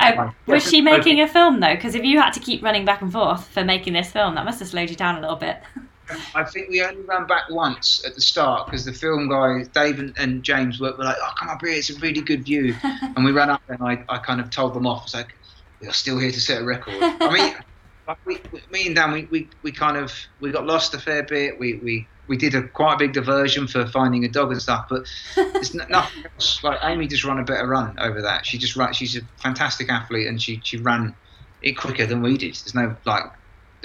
[0.00, 1.74] um, was she making a film though?
[1.74, 4.44] Because if you had to keep running back and forth for making this film, that
[4.44, 5.60] must have slowed you down a little bit.
[6.34, 9.98] I think we only ran back once at the start because the film guys, Dave
[9.98, 11.72] and, and James, were, were like, "Oh, come up here!
[11.74, 14.74] It's a really good view." and we ran up, and I, I kind of told
[14.74, 15.00] them off.
[15.00, 15.32] I was like,
[15.80, 17.54] "We're still here to set a record." I mean,
[18.08, 20.98] like we, we- me and Dan, we, we, we kind of we got lost a
[20.98, 21.54] fair bit.
[21.58, 24.86] We we, we did a quite a big diversion for finding a dog and stuff,
[24.90, 26.62] but it's n- nothing else.
[26.62, 28.44] Like Amy just ran a better run over that.
[28.46, 28.92] She just ran.
[28.92, 31.16] She's a fantastic athlete, and she she ran
[31.62, 32.54] it quicker than we did.
[32.54, 33.24] There's no like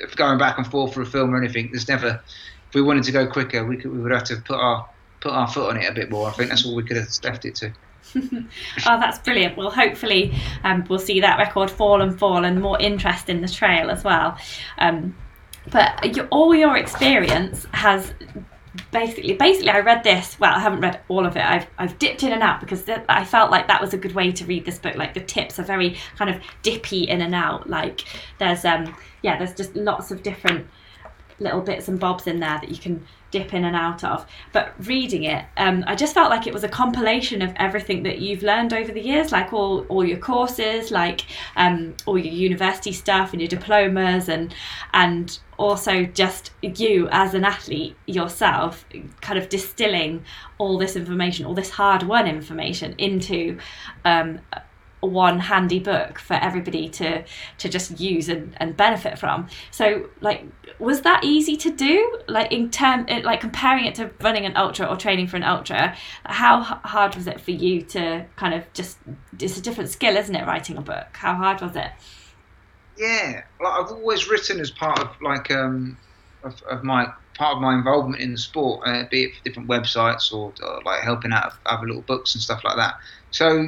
[0.01, 1.69] if going back and forth for a film or anything.
[1.71, 2.21] There's never.
[2.69, 4.87] If we wanted to go quicker, we could we would have to put our
[5.19, 6.27] put our foot on it a bit more.
[6.27, 7.73] I think that's all we could have left it to.
[8.15, 8.45] oh,
[8.83, 9.57] that's brilliant.
[9.57, 10.33] Well, hopefully,
[10.63, 14.03] um, we'll see that record fall and fall and more interest in the trail as
[14.03, 14.37] well.
[14.77, 15.15] Um,
[15.71, 18.13] but your, all your experience has
[18.91, 21.43] basically basically I read this well I haven't read all of it.
[21.43, 24.13] I've I've dipped in and out because th- I felt like that was a good
[24.13, 24.95] way to read this book.
[24.95, 27.69] Like the tips are very kind of dippy in and out.
[27.69, 28.05] Like
[28.37, 30.67] there's um yeah there's just lots of different
[31.39, 34.25] little bits and bobs in there that you can dip in and out of.
[34.51, 38.19] But reading it, um, I just felt like it was a compilation of everything that
[38.19, 42.91] you've learned over the years, like all, all your courses, like um, all your university
[42.91, 44.53] stuff and your diplomas, and
[44.93, 48.85] and also just you as an athlete yourself,
[49.21, 50.23] kind of distilling
[50.57, 53.57] all this information, all this hard-won information into
[54.05, 54.39] um,
[55.01, 57.23] one handy book for everybody to
[57.57, 59.47] to just use and, and benefit from.
[59.71, 60.45] So like
[60.77, 62.19] was that easy to do?
[62.27, 65.95] Like in term like comparing it to running an ultra or training for an ultra
[66.25, 68.97] how hard was it for you to kind of just
[69.39, 71.07] it's a different skill isn't it writing a book?
[71.13, 71.91] How hard was it
[72.99, 75.97] yeah like i've always written as part of like um
[76.43, 77.07] of, of my
[77.37, 80.81] part of my involvement in the sport uh, be it for different websites or, or
[80.85, 82.93] like helping out other little books and stuff like that
[83.31, 83.67] so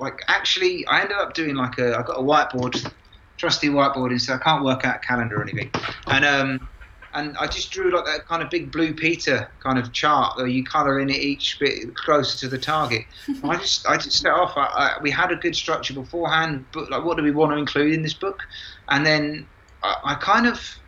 [0.00, 2.92] like actually I ended up doing like a I got a whiteboard,
[3.38, 4.40] trusty whiteboard instead.
[4.40, 5.70] I can't work out a calendar or anything,
[6.08, 6.68] and um
[7.12, 10.46] and I just drew like that kind of big blue Peter kind of chart where
[10.46, 13.04] you colour in it each bit closer to the target.
[13.42, 14.56] I just I just set off.
[14.56, 17.58] I, I, we had a good structure beforehand, but like what do we want to
[17.58, 18.42] include in this book?
[18.88, 19.46] And then
[19.82, 20.78] I, I kind of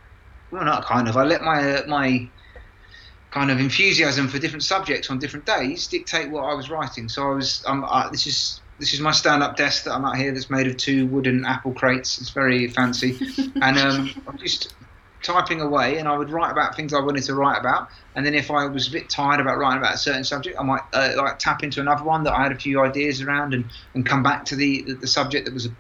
[0.51, 2.29] well not kind of I let my uh, my
[3.31, 7.09] kind of enthusiasm for different subjects on different days dictate what I was writing.
[7.09, 10.17] So I was um, uh, this is this is my stand-up desk that I'm at
[10.17, 10.33] here.
[10.33, 12.21] That's made of two wooden apple crates.
[12.21, 13.19] It's very fancy,
[13.61, 14.75] and um, I'm just
[15.23, 17.89] typing away, and I would write about things I wanted to write about.
[18.15, 20.63] And then if I was a bit tired about writing about a certain subject, I
[20.63, 23.65] might uh, like tap into another one that I had a few ideas around, and,
[23.95, 25.71] and come back to the, the, the subject that was a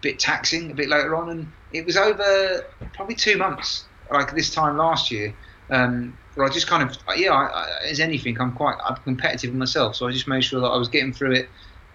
[0.00, 1.30] bit taxing a bit later on.
[1.30, 5.34] And it was over probably two months, like this time last year.
[5.70, 9.54] Um, where I just kind of, yeah, I, I, as anything, I'm quite I'm competitive
[9.54, 11.48] myself, so I just made sure that I was getting through it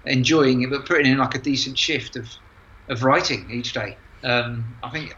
[0.05, 2.29] enjoying it, but putting in like a decent shift of
[2.87, 3.97] of writing each day.
[4.23, 5.15] Um, I think.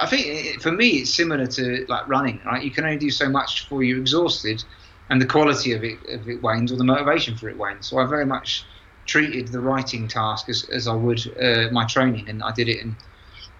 [0.00, 2.62] I think it, for me it's similar to like running, right?
[2.62, 4.64] You can only do so much before you're exhausted,
[5.10, 7.88] and the quality of it, of it wanes or the motivation for it wanes.
[7.88, 8.64] So I very much
[9.06, 12.82] treated the writing task as, as I would uh, my training, and I did it.
[12.82, 12.96] And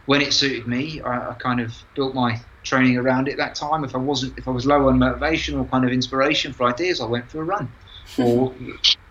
[0.07, 3.37] when it suited me, I, I, kind of built my training around it.
[3.37, 6.53] That time, if I wasn't, if I was low on motivation or kind of inspiration
[6.53, 7.71] for ideas, I went for a run
[8.19, 8.55] or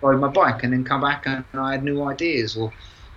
[0.01, 2.57] rode my bike and then come back and I had new ideas.
[2.57, 2.73] Or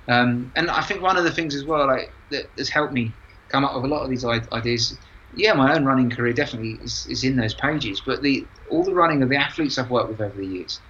[0.09, 3.13] um, and I think one of the things as well like that has helped me
[3.55, 4.99] come up with a lot of these ideas.
[5.37, 8.95] Yeah, my own running career definitely is, is in those pages, but the all the
[8.95, 10.81] running of the athletes I've worked with over the years,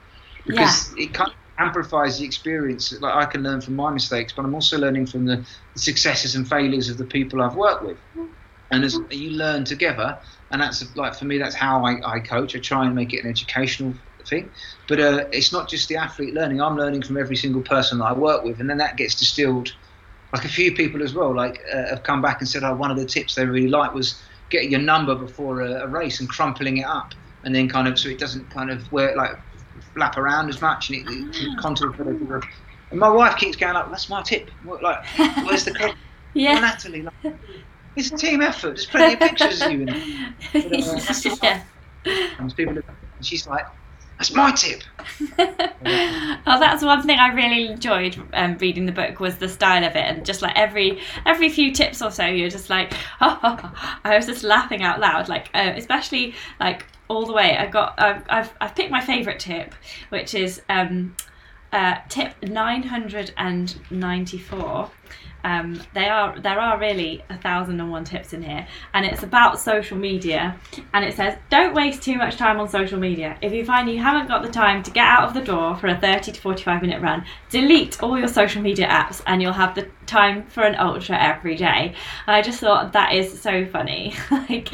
[0.47, 1.05] because yeah.
[1.05, 2.93] it kind of amplifies the experience.
[3.01, 5.37] Like I can learn from my mistakes, but I'm also learning from the,
[5.75, 7.99] the successes and failures of the people I've worked with.
[8.71, 10.19] And as you learn together,
[10.51, 12.57] and that's like for me, that's how I, I coach.
[12.57, 13.95] I try and make it an educational
[14.27, 14.51] thing.
[14.89, 16.61] But uh, it's not just the athlete learning.
[16.61, 19.75] I'm learning from every single person that I work with, and then that gets distilled.
[20.35, 22.91] Like a few people as well, like uh, have come back and said, "Oh, one
[22.91, 24.21] of the tips they really like was
[24.51, 27.97] getting your number before a, a race and crumpling it up, and then kind of
[27.97, 29.39] so it doesn't kind of wear like
[29.95, 31.95] flap around as much, and it, it contour
[32.91, 34.51] And my wife keeps going like, "That's my tip.
[34.65, 35.07] Like,
[35.45, 35.95] where's the code?
[36.35, 37.37] yeah, Natalie, like,
[37.95, 38.75] it's a team effort.
[38.75, 40.35] There's plenty of pictures of you in it.
[40.53, 41.61] But, uh,
[42.07, 42.49] yeah.
[42.57, 43.67] People, and she's like,
[44.29, 44.83] that's my tip.
[46.47, 49.95] well, that's one thing I really enjoyed um, reading the book was the style of
[49.97, 53.59] it, and just like every every few tips or so, you're just like, oh, oh,
[53.63, 53.99] oh.
[54.05, 57.57] I was just laughing out loud, like uh, especially like all the way.
[57.57, 59.75] I got I've I've, I've picked my favourite tip,
[60.09, 61.15] which is um,
[61.73, 64.91] uh, tip nine hundred and ninety four.
[65.45, 69.23] Um, they are there are really a thousand and one tips in here, and it's
[69.23, 70.59] about social media.
[70.93, 73.39] And it says, don't waste too much time on social media.
[73.43, 75.89] If you find you haven't got the time to get out of the door for
[75.89, 79.75] a thirty to forty-five minute run, delete all your social media apps, and you'll have
[79.75, 81.95] the time for an ultra every day.
[82.27, 84.15] And I just thought that is so funny.
[84.31, 84.71] like,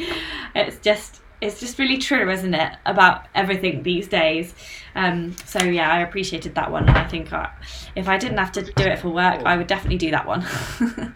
[0.55, 4.55] it's just it's just really true, isn't it, about everything these days.
[4.95, 7.51] Um, so yeah, I appreciated that one, and I think I,
[7.97, 10.43] if I didn't have to do it for work, I would definitely do that one.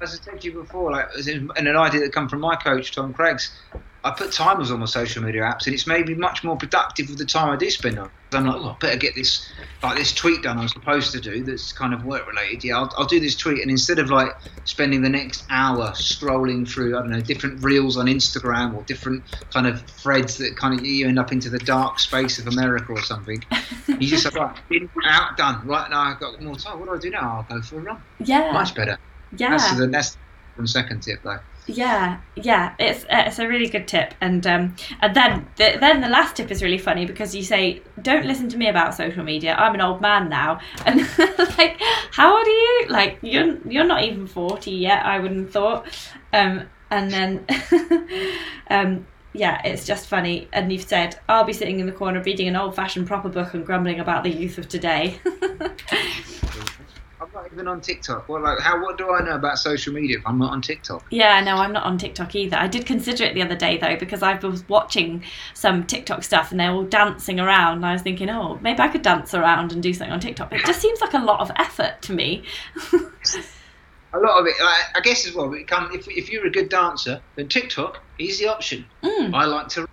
[0.00, 2.94] As I said to you before, like and an idea that come from my coach
[2.94, 3.50] Tom Craggs,
[4.06, 7.08] I put timers on my social media apps, and it's made me much more productive
[7.08, 8.08] with the time I do spend on.
[8.32, 9.50] I'm like, oh, I better get this
[9.82, 12.62] like this tweet done I'm supposed to do that's kind of work related.
[12.62, 14.30] Yeah, I'll, I'll do this tweet, and instead of like
[14.64, 19.24] spending the next hour scrolling through, I don't know, different reels on Instagram or different
[19.52, 22.92] kind of threads that kind of you end up into the dark space of America
[22.92, 23.42] or something,
[23.88, 25.66] you just like, right, in, out, done.
[25.66, 26.78] Right now I've got more time.
[26.78, 27.44] What do I do now?
[27.50, 28.00] I'll go for a run.
[28.24, 28.98] Yeah, much better.
[29.36, 30.16] Yeah, that's the that's
[30.56, 31.38] the second tip though.
[31.68, 36.00] Yeah, yeah, it's uh, it's a really good tip, and um, and then the, then
[36.00, 39.24] the last tip is really funny because you say, "Don't listen to me about social
[39.24, 39.52] media.
[39.56, 41.00] I'm an old man now," and
[41.58, 41.76] like,
[42.12, 42.86] how old are you?
[42.88, 45.04] Like, you're you're not even forty yet.
[45.04, 45.86] I wouldn't have thought.
[46.32, 47.44] Um, and then,
[48.70, 50.46] um, yeah, it's just funny.
[50.52, 53.66] And you've said, "I'll be sitting in the corner reading an old-fashioned proper book and
[53.66, 55.18] grumbling about the youth of today."
[57.56, 58.28] Even on TikTok.
[58.28, 58.82] Well, like, how?
[58.82, 61.06] What do I know about social media if I'm not on TikTok?
[61.08, 62.54] Yeah, no, I'm not on TikTok either.
[62.54, 66.50] I did consider it the other day though because I was watching some TikTok stuff
[66.50, 67.76] and they're all dancing around.
[67.76, 70.52] And I was thinking, oh, maybe I could dance around and do something on TikTok.
[70.52, 72.44] It just seems like a lot of effort to me.
[72.92, 75.50] a lot of it, I, guess, as well.
[75.54, 78.84] It come, if if you're a good dancer, then TikTok is the option.
[79.02, 79.32] Mm.
[79.32, 79.88] I like to,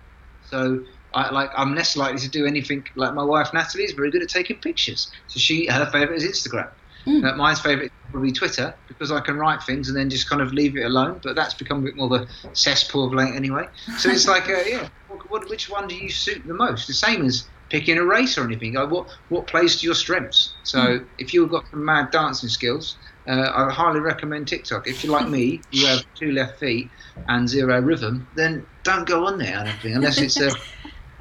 [0.50, 1.48] so I like.
[1.56, 4.58] I'm less likely to do anything like my wife Natalie is very good at taking
[4.58, 5.10] pictures.
[5.28, 6.68] So she, her favorite is Instagram.
[7.06, 7.24] Mm.
[7.24, 10.40] Uh, mine's favourite is probably Twitter because I can write things and then just kind
[10.42, 11.20] of leave it alone.
[11.22, 13.64] But that's become a bit more of a cesspool of late anyway.
[13.96, 16.86] So it's like, uh, yeah, what, what, which one do you suit the most?
[16.86, 18.74] The same as picking a race or anything.
[18.74, 20.58] Like what what plays to your strengths?
[20.64, 21.06] So Mm.
[21.18, 24.86] if you've got some mad dancing skills, uh, I highly recommend TikTok.
[24.86, 26.90] If you're like me, you have two left feet
[27.28, 29.58] and zero rhythm, then don't go on there.
[29.58, 30.52] I don't think unless it's uh,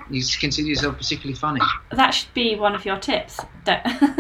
[0.10, 1.62] you consider yourself particularly funny.
[1.92, 3.40] That should be one of your tips,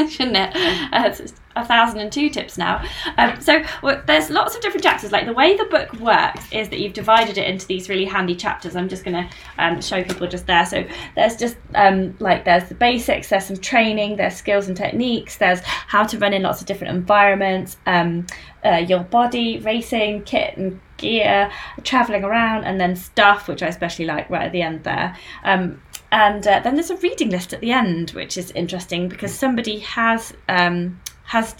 [0.10, 0.56] shouldn't it?
[0.93, 1.13] Uh,
[1.56, 2.84] a thousand and two tips now.
[3.17, 5.12] Um, so well, there's lots of different chapters.
[5.12, 8.36] Like the way the book works is that you've divided it into these really handy
[8.36, 8.76] chapters.
[8.76, 10.65] I'm just going to um, show people just there.
[10.65, 15.38] So there's just um, like there's the basics, there's some training, there's skills and techniques,
[15.38, 18.26] there's how to run in lots of different environments, um,
[18.65, 21.52] uh, your body, racing, kit and gear,
[21.84, 25.16] traveling around, and then stuff, which I especially like right at the end there.
[25.44, 29.34] Um, and uh, then there's a reading list at the end, which is interesting because
[29.34, 31.56] somebody has um, has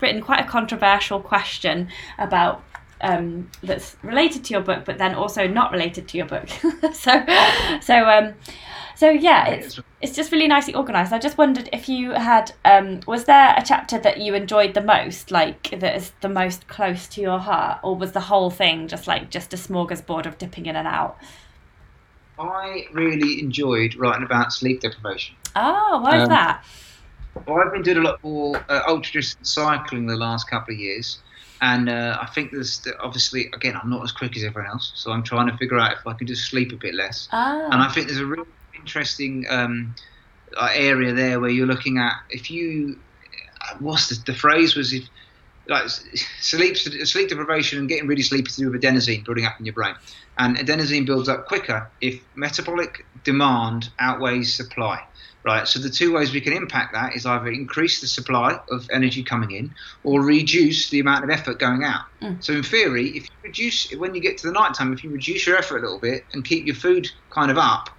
[0.00, 2.62] written quite a controversial question about
[3.00, 6.48] um, that's related to your book, but then also not related to your book.
[6.92, 7.24] so,
[7.80, 8.34] so, um,
[8.96, 11.12] so yeah, it's it's just really nicely organised.
[11.12, 14.80] I just wondered if you had um, was there a chapter that you enjoyed the
[14.82, 18.88] most, like that is the most close to your heart, or was the whole thing
[18.88, 21.16] just like just a smorgasbord of dipping in and out?
[22.38, 25.36] I really enjoyed writing about sleep deprivation.
[25.54, 26.64] Oh, why is Um, that?
[27.46, 30.80] Well, I've been doing a lot more uh, ultra distance cycling the last couple of
[30.80, 31.18] years,
[31.60, 34.92] and uh, I think there's the- obviously again I'm not as quick as everyone else,
[34.94, 37.28] so I'm trying to figure out if I can just sleep a bit less.
[37.32, 38.46] And Ah, I think there's a really
[38.78, 39.94] interesting um,
[40.74, 42.98] area there where you're looking at if you
[43.78, 45.08] what's the, the phrase was if
[45.66, 49.64] like sleep sleep deprivation and getting really sleepy to do with adenosine building up in
[49.64, 49.94] your brain,
[50.38, 55.02] and adenosine builds up quicker if metabolic demand outweighs supply.
[55.46, 58.88] Right, so the two ways we can impact that is either increase the supply of
[58.90, 62.06] energy coming in or reduce the amount of effort going out.
[62.22, 62.42] Mm.
[62.42, 65.10] So in theory, if you reduce when you get to the night time, if you
[65.10, 67.90] reduce your effort a little bit and keep your food kind of up,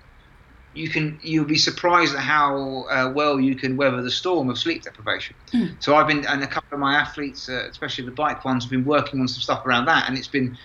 [0.76, 4.58] you can you'll be surprised at how uh, well you can weather the storm of
[4.58, 5.36] sleep deprivation.
[5.54, 5.82] Mm.
[5.82, 8.72] So I've been and a couple of my athletes, uh, especially the bike ones, have
[8.72, 10.58] been working on some stuff around that, and it's been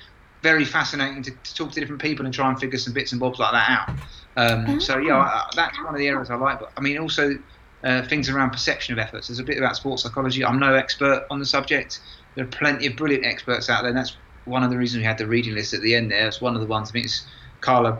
[0.42, 3.20] very fascinating to, to talk to different people and try and figure some bits and
[3.20, 3.88] bobs like that out.
[4.36, 6.60] Um, So yeah, I, that's one of the areas I like.
[6.60, 7.38] But I mean, also
[7.84, 9.28] uh, things around perception of efforts.
[9.28, 10.44] There's a bit about sports psychology.
[10.44, 12.00] I'm no expert on the subject.
[12.34, 13.90] There are plenty of brilliant experts out there.
[13.90, 16.26] And that's one of the reasons we had the reading list at the end there.
[16.26, 16.88] It's one of the ones.
[16.90, 17.26] I think it's
[17.60, 17.98] Carla.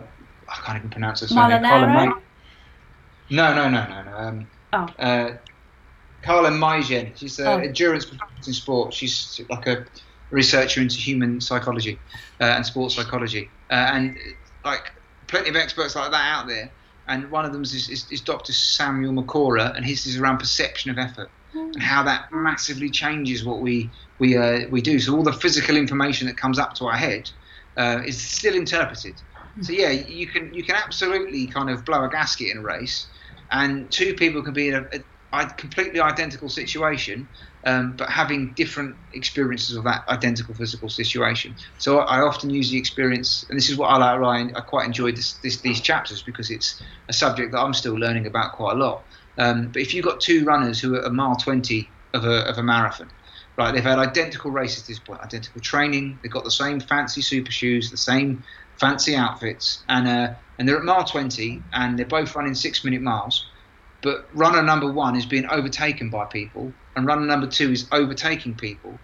[0.51, 1.27] I can't even pronounce.
[1.27, 1.95] Carla Molinaro?
[1.95, 3.37] May.
[3.37, 4.17] No, no, no, no, no.
[4.17, 4.87] Um, Oh.
[4.99, 5.37] uh,
[6.23, 6.51] Carla.
[7.17, 7.59] She's an Oh.
[7.59, 8.93] endurance performance in sport.
[8.95, 9.87] She's like a
[10.31, 11.99] researcher into human psychology
[12.41, 14.17] uh, and sports psychology, uh, and
[14.65, 14.93] like
[15.27, 16.71] plenty of experts like that out there.
[17.07, 18.53] And one of them is, is, is Dr.
[18.53, 23.61] Samuel Marcora, and his is around perception of effort and how that massively changes what
[23.61, 25.01] we we uh, we do.
[25.01, 27.29] So all the physical information that comes up to our head
[27.77, 29.21] uh, is still interpreted.
[29.63, 33.07] So yeah, you can you can absolutely kind of blow a gasket in a race,
[33.51, 34.87] and two people can be in a,
[35.33, 37.29] a, completely identical situation,
[37.65, 41.55] um, but having different experiences of that identical physical situation.
[41.79, 44.19] So I often use the experience, and this is what I like.
[44.19, 47.95] Ryan, I quite enjoyed this, this, these chapters because it's a subject that I'm still
[47.95, 49.05] learning about quite a lot.
[49.39, 52.59] Um, but if you've got two runners who are a mile 20 of a, of
[52.59, 53.11] a marathon,
[53.57, 57.23] right, they've had identical races at this point, identical training, they've got the same fancy
[57.23, 58.43] super shoes, the same
[58.81, 63.03] fancy outfits, and uh, and they're at mile 20, and they're both running six minute
[63.03, 63.47] miles.
[64.03, 68.55] But runner number one is being overtaken by people, and runner number two is overtaking
[68.55, 68.99] people.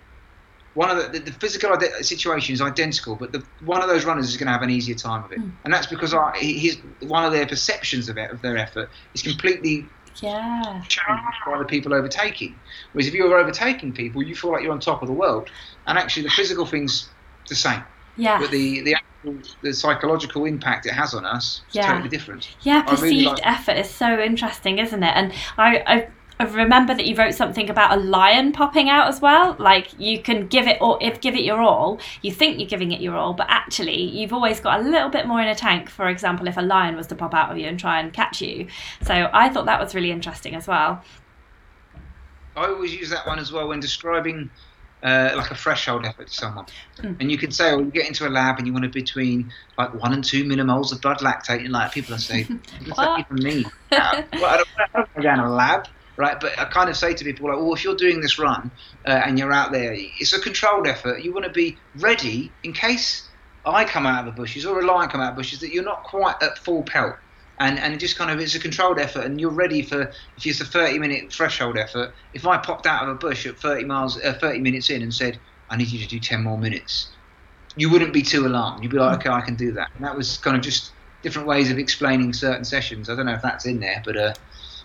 [0.73, 4.05] One of the, the, the physical ide- situation is identical, but the, one of those
[4.05, 5.53] runners is going to have an easier time of it, Mm.
[5.65, 9.23] and that's because our, his, one of their perceptions of, it, of their effort is
[9.23, 9.87] completely
[10.23, 10.83] Yeah.
[10.89, 12.55] challenged by the people overtaking.
[12.93, 15.49] Whereas if you're overtaking people, you feel like you're on top of the world,
[15.87, 17.09] and actually the physical thing's
[17.49, 17.83] the same.
[18.17, 18.39] Yeah.
[18.41, 21.93] But the the actual, the psychological impact it has on us is Yeah.
[21.93, 22.57] totally different.
[22.63, 25.13] Yeah, I really perceived like- effort is so interesting, isn't it?
[25.15, 26.09] And I, I,
[26.39, 29.57] I remember that you wrote something about a lion popping out as well.
[29.59, 32.93] Like you can give it or if give it your all, you think you're giving
[32.93, 35.89] it your all, but actually you've always got a little bit more in a tank.
[35.91, 38.41] For example, if a lion was to pop out of you and try and catch
[38.43, 38.67] you.
[39.03, 41.03] So I thought that was really interesting as well.
[42.57, 44.51] I always use that one as well when describing
[45.03, 46.67] uh, like a threshold effort to someone.
[46.99, 47.21] Mm.
[47.21, 49.53] And you can say, oh, you get into a lab and you want to between
[49.79, 53.21] like one and two millimoles of blood lactate, and like people are saying, what's that
[53.21, 53.65] even mean?
[53.91, 55.87] Well, I don't, go down a lab,
[56.17, 56.39] right?
[56.41, 58.71] But I kind of say to people like, well, if you're doing this run
[59.07, 61.23] uh, and you're out there, it's a controlled effort.
[61.23, 63.29] You want to be ready in case
[63.65, 65.73] I come out of the bushes or a lion come out of the bushes that
[65.73, 67.17] you're not quite at full pelt.
[67.59, 70.03] And, and it just kind of it's a controlled effort, and you're ready for
[70.37, 72.15] if it's a 30 minute threshold effort.
[72.35, 75.13] If I popped out of a bush at 30 miles, uh, 30 minutes in, and
[75.13, 75.41] said,
[75.71, 77.17] "I need you to do 10 more minutes,"
[77.77, 78.83] you wouldn't be too alarmed.
[78.83, 80.93] You'd be like, "Okay, I can do that." And that was kind of just
[81.23, 83.09] different ways of explaining certain sessions.
[83.09, 84.35] I don't know if that's in there, but uh,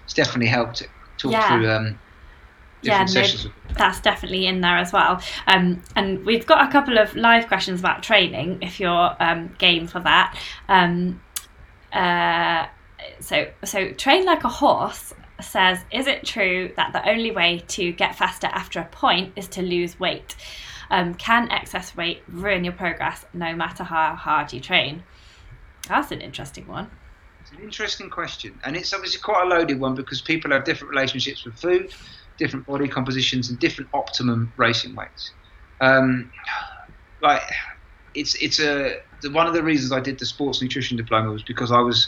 [0.05, 1.47] it's definitely helped to talk Yeah.
[1.47, 1.99] through um,
[2.81, 5.21] Yeah, different no, that's definitely in there as well.
[5.47, 9.87] Um, and we've got a couple of live questions about training, if you're um, game
[9.87, 10.37] for that.
[10.67, 11.21] Um,
[11.93, 12.67] uh,
[13.19, 17.91] so, so train like a horse says, is it true that the only way to
[17.91, 20.35] get faster after a point is to lose weight?
[20.89, 25.03] Um, can excess weight ruin your progress no matter how hard you train?
[25.87, 26.91] That's an interesting one.
[27.41, 30.93] It's an interesting question, and it's obviously quite a loaded one because people have different
[30.93, 31.93] relationships with food,
[32.37, 35.31] different body compositions, and different optimum racing weights.
[35.79, 36.31] Um,
[37.21, 37.41] like,
[38.13, 41.43] it's it's a the, one of the reasons I did the sports nutrition diploma was
[41.43, 42.07] because I was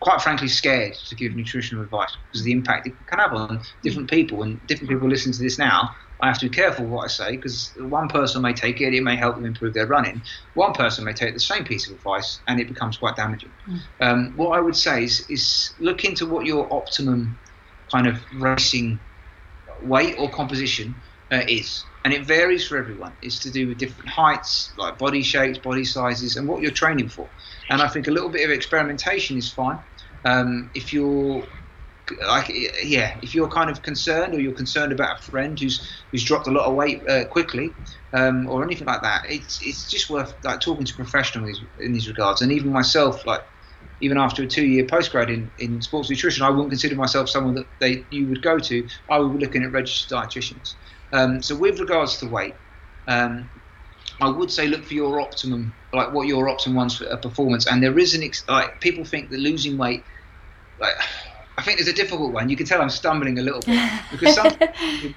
[0.00, 3.60] quite frankly scared to give nutritional advice because of the impact it can have on
[3.82, 5.90] different people and different people listening to this now.
[6.20, 9.02] I have to be careful what I say because one person may take it, it
[9.02, 10.22] may help them improve their running.
[10.54, 13.52] One person may take the same piece of advice and it becomes quite damaging.
[14.00, 17.38] Um, what I would say is, is look into what your optimum
[17.92, 19.00] kind of racing
[19.82, 20.94] weight or composition
[21.32, 21.86] uh, is.
[22.04, 23.14] And it varies for everyone.
[23.22, 27.08] It's to do with different heights, like body shapes, body sizes, and what you're training
[27.08, 27.30] for.
[27.70, 29.78] And I think a little bit of experimentation is fine.
[30.24, 31.46] Um, if you're
[32.26, 32.50] like
[32.82, 36.48] yeah, if you're kind of concerned or you're concerned about a friend who's who's dropped
[36.48, 37.76] a lot of weight uh, quickly
[38.12, 42.08] um, or anything like that, it's it's just worth like talking to professionals in these
[42.08, 42.42] regards.
[42.42, 43.42] And even myself, like
[44.02, 47.66] even after a two-year postgrad in, in sports nutrition, I wouldn't consider myself someone that
[47.78, 48.88] they you would go to.
[49.08, 50.74] I would be looking at registered dietitians.
[51.12, 52.54] Um, so with regards to weight,
[53.06, 53.48] um,
[54.20, 57.66] I would say look for your optimum, like what your optimum one's for a performance.
[57.66, 60.02] And there is an ex- like people think that losing weight,
[60.80, 60.94] like
[61.58, 62.48] I think there's a difficult one.
[62.48, 63.78] You can tell I'm stumbling a little bit
[64.10, 65.14] because some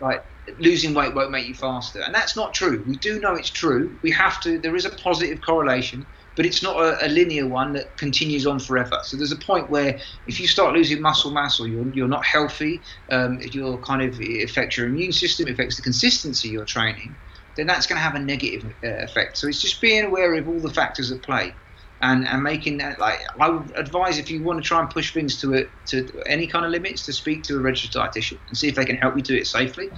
[0.00, 0.24] like
[0.58, 2.82] losing weight won't make you faster, and that's not true.
[2.88, 3.96] We do know it's true.
[4.02, 4.58] We have to.
[4.58, 6.04] There is a positive correlation,
[6.36, 8.98] but it's not a, a linear one that continues on forever.
[9.04, 12.24] So there's a point where if you start losing muscle mass or you're you're not
[12.24, 16.52] healthy, um, you're kind of it affects your immune system, it affects the consistency of
[16.52, 17.16] your training,
[17.56, 19.38] then that's going to have a negative uh, effect.
[19.38, 21.54] So it's just being aware of all the factors at play
[22.02, 25.14] and and making that like I would advise if you want to try and push
[25.14, 28.58] things to it to any kind of limits to speak to a registered dietitian and
[28.58, 29.90] see if they can help you do it safely.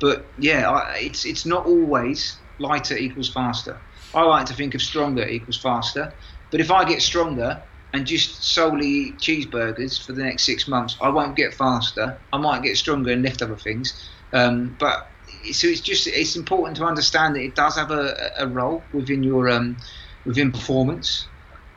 [0.00, 3.82] But yeah, I, it's it's not always lighter equals faster.
[4.14, 6.12] I like to think of stronger equals faster.
[6.50, 10.96] But if I get stronger and just solely eat cheeseburgers for the next six months,
[11.00, 12.20] I won't get faster.
[12.32, 14.10] I might get stronger and lift other things.
[14.32, 15.12] Um, but
[15.52, 19.22] so it's just it's important to understand that it does have a, a role within
[19.22, 19.76] your um,
[20.24, 21.28] within performance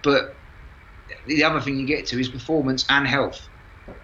[0.04, 0.44] but
[1.26, 3.50] the other thing you get to is performance and health.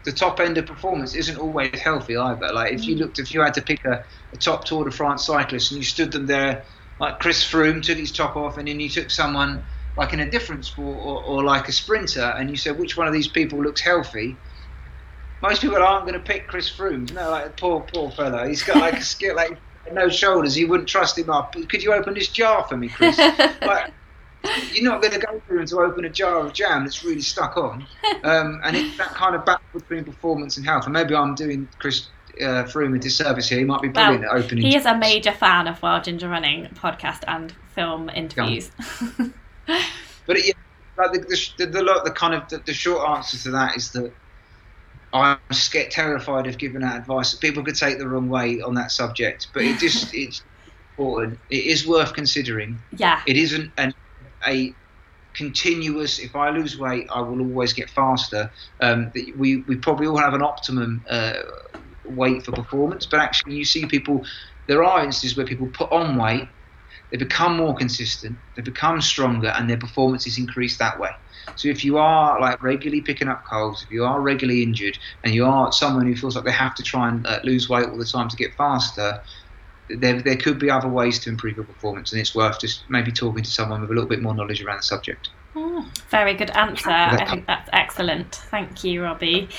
[0.04, 2.52] The top end of performance isn't always healthy either.
[2.54, 4.04] Like if you looked, if you had to pick a,
[4.34, 6.66] a top Tour de France cyclist and you stood them there,
[7.00, 9.64] like Chris Froome took his top off, and then you took someone
[9.98, 13.08] like in a different sport or, or like a sprinter, and you said which one
[13.08, 14.36] of these people looks healthy.
[15.42, 17.12] Most people aren't going to pick Chris Froome.
[17.14, 18.48] No, like poor poor fellow.
[18.48, 19.58] He's got like a skill, like
[19.92, 20.58] no shoulders.
[20.58, 21.56] You wouldn't trust him up.
[21.70, 23.18] Could you open this jar for me, Chris?
[23.62, 23.94] like,
[24.74, 27.22] you're not going to go through and to open a jar of jam that's really
[27.22, 27.86] stuck on.
[28.22, 30.84] Um, and it's that kind of battle between performance and health.
[30.84, 32.08] And maybe I'm doing Chris
[32.42, 33.60] uh, Froome a disservice here.
[33.60, 34.66] He might be Well, brilliant at opening.
[34.66, 38.72] He is a major fan of Wild Ginger Running podcast and film interviews.
[40.30, 40.54] But it, yeah,
[40.96, 44.12] like the, the, the, the, the kind of the, short answer to that is that
[45.12, 47.34] I'm scared, terrified of giving out advice.
[47.34, 50.44] People could take the wrong way on that subject, but it just it's
[50.92, 51.40] important.
[51.50, 52.78] It is worth considering.
[52.96, 53.94] yeah, It isn't an
[54.46, 54.74] a
[55.34, 56.20] continuous.
[56.20, 58.52] If I lose weight, I will always get faster.
[58.82, 61.34] Um, that we we probably all have an optimum uh,
[62.10, 64.26] weight for performance, but actually, you see people.
[64.68, 66.48] There are instances where people put on weight
[67.12, 71.10] they become more consistent, they become stronger, and their performances increase that way.
[71.56, 75.34] So if you are like regularly picking up colds, if you are regularly injured, and
[75.34, 77.98] you are someone who feels like they have to try and uh, lose weight all
[77.98, 79.22] the time to get faster,
[79.90, 83.12] there, there could be other ways to improve your performance, and it's worth just maybe
[83.12, 85.30] talking to someone with a little bit more knowledge around the subject.
[85.56, 86.92] Mm, very good answer.
[86.92, 88.36] I think that's excellent.
[88.36, 89.50] Thank you, Robbie.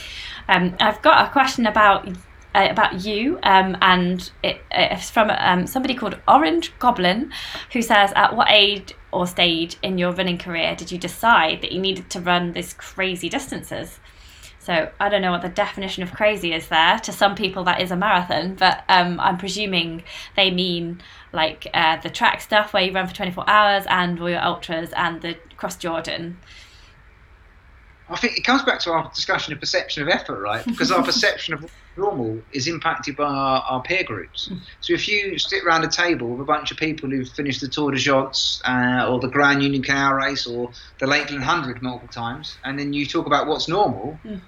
[0.49, 2.09] Um, I've got a question about
[2.55, 7.33] uh, about you, um, and it, it's from um, somebody called Orange Goblin,
[7.73, 11.73] who says, "At what age or stage in your running career did you decide that
[11.73, 14.01] you needed to run these crazy distances?"
[14.61, 16.99] So I don't know what the definition of crazy is there.
[17.01, 20.05] To some people, that is a marathon, but um, I'm presuming
[20.37, 21.01] they mean
[21.33, 24.93] like uh, the track stuff where you run for 24 hours and all your ultras
[24.95, 26.39] and the cross Jordan.
[28.11, 30.65] I think it comes back to our discussion of perception of effort, right?
[30.65, 34.49] Because our perception of normal is impacted by our, our, peer groups.
[34.49, 34.57] Hmm.
[34.81, 37.69] So if you sit around a table with a bunch of people who've finished the
[37.69, 42.09] Tor des Géants uh, or the Grand Union Canal Race or the Lakeland 100 multiple
[42.09, 44.41] times, and then you talk about what's normal, mm.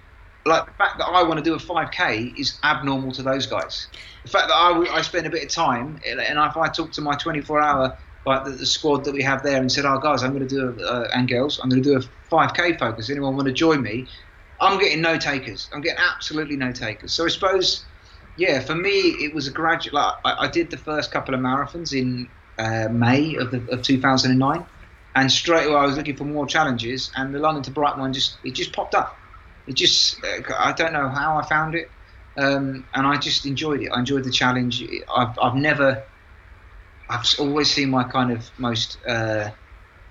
[0.47, 3.89] like the fact that I want to do a 5K is abnormal to those guys.
[4.25, 7.01] The fact that I, I spend a bit of time, and if I talk to
[7.01, 10.23] my 24 hour like the, the, squad that we have there and said, "Oh, guys,
[10.23, 13.11] I'm going to do a, uh, and girls, I'm going to do a 5k focus.
[13.11, 14.07] Anyone want to join me?"
[14.63, 15.69] I'm getting no takers.
[15.73, 17.13] I'm getting absolutely no takers.
[17.13, 17.85] So I suppose,
[18.37, 19.97] yeah, for me, it was a gradual.
[19.97, 23.83] Like, I, I, did the first couple of marathons in uh, May of, the, of
[23.83, 24.65] 2009,
[25.17, 28.13] and straight away I was looking for more challenges, and the London to Brighton one
[28.13, 29.19] just it just popped up.
[29.67, 31.91] It just uh, I don't know how I found it,
[32.37, 33.89] um, and I just enjoyed it.
[33.89, 34.81] I enjoyed the challenge.
[35.15, 36.05] I've I've never
[37.11, 39.51] I've always seen my kind of most uh,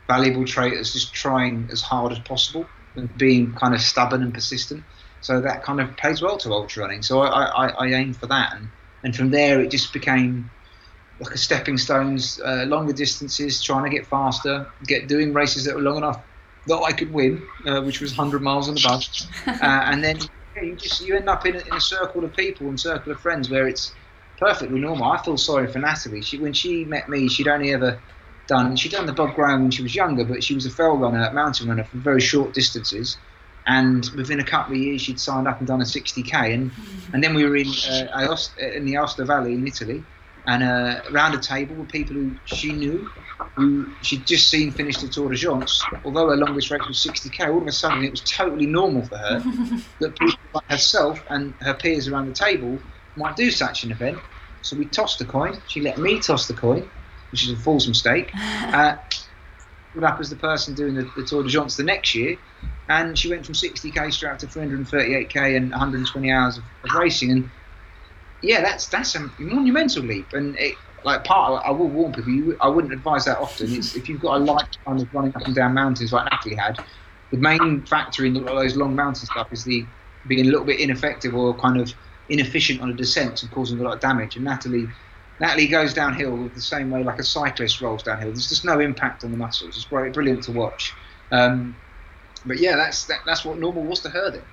[0.08, 4.34] valuable trait as just trying as hard as possible and being kind of stubborn and
[4.34, 4.84] persistent.
[5.22, 7.04] So that kind of plays well to ultra running.
[7.04, 8.70] So I, I, I aim for that, and,
[9.04, 10.50] and from there it just became
[11.20, 15.76] like a stepping stones, uh, longer distances, trying to get faster, get doing races that
[15.76, 16.24] were long enough
[16.68, 19.04] that I could win, uh, which was 100 miles and above,
[19.48, 20.18] uh, and then
[20.56, 23.12] yeah, you just you end up in a, in a circle of people and circle
[23.12, 23.94] of friends where it's
[24.38, 25.12] perfectly normal.
[25.12, 26.22] I feel sorry for Natalie.
[26.22, 28.02] She when she met me, she'd only ever
[28.52, 30.98] done she'd done the Bob Graham when she was younger, but she was a fell
[30.98, 33.18] runner, mountain runner for very short distances.
[33.66, 36.72] And within a couple of years, she'd signed up and done a 60k, and
[37.14, 38.38] and then we were in uh,
[38.78, 40.04] in the Aosta Valley in Italy,
[40.48, 43.10] and uh, around a table with people who she knew,
[43.56, 45.80] who she'd just seen finish the Tor des Géants.
[46.04, 49.18] Although her longest race was 60k, all of a sudden it was totally normal for
[49.18, 49.40] her
[50.00, 52.82] that people like herself and her peers around the table
[53.16, 54.18] might do such an event.
[54.64, 55.62] So we tossed a coin.
[55.68, 56.90] She let me toss the coin,
[57.32, 58.32] which is a false mistake.
[58.72, 58.96] Uh,
[60.02, 62.38] up as the person doing the, the Tor des Géants the next year,
[62.88, 67.32] and she went from 60k straight up to 338k and 120 hours of, of racing.
[67.32, 67.50] And
[68.42, 70.34] yeah, that's that's a monumental leap.
[70.34, 73.74] And it, like part, of, I will warn people, you, I wouldn't advise that often.
[73.74, 76.56] It's if you've got a light kind of running up and down mountains like Natalie
[76.56, 76.80] had,
[77.32, 79.86] the main factor in those long mountain stuff is the
[80.28, 81.94] being a little bit ineffective or kind of
[82.30, 84.36] inefficient on a descent and causing a lot of damage.
[84.36, 84.88] And Natalie,
[85.42, 88.30] Natalie goes downhill the same way like a cyclist rolls downhill.
[88.30, 89.76] There's just no impact on the muscles.
[89.76, 90.94] It's brilliant to watch.
[91.32, 91.76] Um,
[92.46, 94.44] but yeah, that's that, that's what normal was to her then.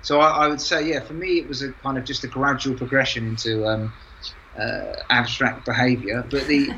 [0.00, 2.28] So I, I, would say, yeah, for me it was a kind of just a
[2.28, 3.92] gradual progression into um,
[4.58, 6.26] uh, abstract behaviour.
[6.30, 6.72] But the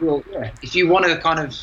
[0.00, 1.54] well, yeah, if you want to kind of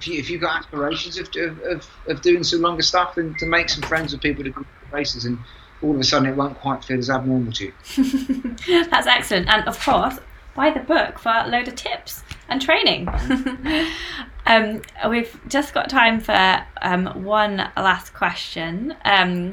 [0.00, 1.28] if, you, if you've got aspirations of,
[1.64, 4.66] of, of, doing some longer stuff, then to make some friends with people to do
[4.90, 5.38] races and
[5.82, 8.56] all of a sudden it won't quite feel as abnormal to you.
[8.90, 9.48] That's excellent.
[9.48, 10.18] And of course,
[10.56, 13.06] buy the book for a load of tips and training.
[14.46, 18.94] um, we've just got time for um, one last question.
[19.04, 19.50] Um,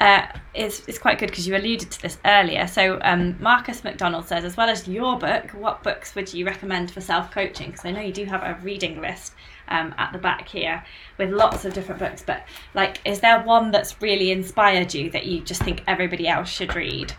[0.00, 2.66] uh, it's, it's quite good because you alluded to this earlier.
[2.68, 6.90] So, um, Marcus McDonald says, as well as your book, what books would you recommend
[6.90, 7.72] for self coaching?
[7.72, 9.34] Because I know you do have a reading list
[9.68, 10.84] um, at the back here
[11.18, 12.22] with lots of different books.
[12.24, 12.44] But,
[12.74, 16.76] like, is there one that's really inspired you that you just think everybody else should
[16.76, 17.12] read?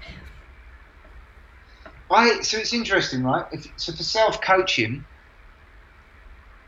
[2.10, 3.46] I so it's interesting, right?
[3.52, 5.06] If, so for self coaching,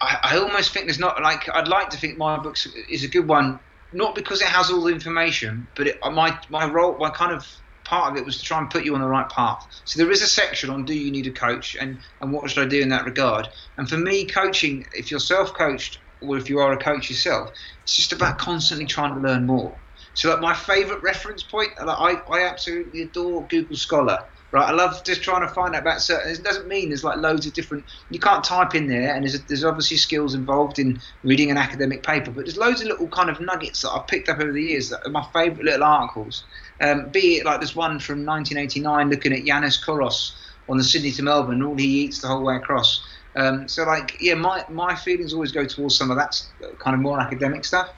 [0.02, 2.56] I, I almost think there's not like I'd like to think my book
[2.90, 3.60] is a good one,
[3.94, 7.34] not because it has all the information, but it, uh, my my role, my kind
[7.34, 7.46] of
[7.86, 9.66] part of it was to try and put you on the right path.
[9.86, 12.66] So there is a section on do you need a coach and and what should
[12.66, 13.48] I do in that regard.
[13.78, 17.52] And for me, coaching, if you're self coached or if you are a coach yourself,
[17.84, 19.80] it's just about constantly trying to learn more.
[20.16, 24.18] So like my favourite reference point, like I, I absolutely adore Google Scholar
[24.52, 24.70] right?
[24.70, 26.32] I love just trying to find out about certain.
[26.32, 27.86] It doesn't mean there's like loads of different.
[28.10, 32.04] You can't type in there, and there's there's obviously skills involved in reading an academic
[32.04, 34.64] paper, but there's loads of little kind of nuggets that I've picked up over the
[34.64, 36.46] years that are my favourite little articles.
[36.80, 40.34] Um, be it like there's one from 1989 looking at Yiannis Kouros
[40.70, 41.64] on the Sydney to Melbourne.
[41.64, 43.04] All he eats the whole way across.
[43.36, 46.42] Um, so like yeah, my my feelings always go towards some of that
[46.80, 47.90] kind of more academic stuff.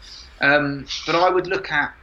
[0.42, 1.94] Um, but I would look at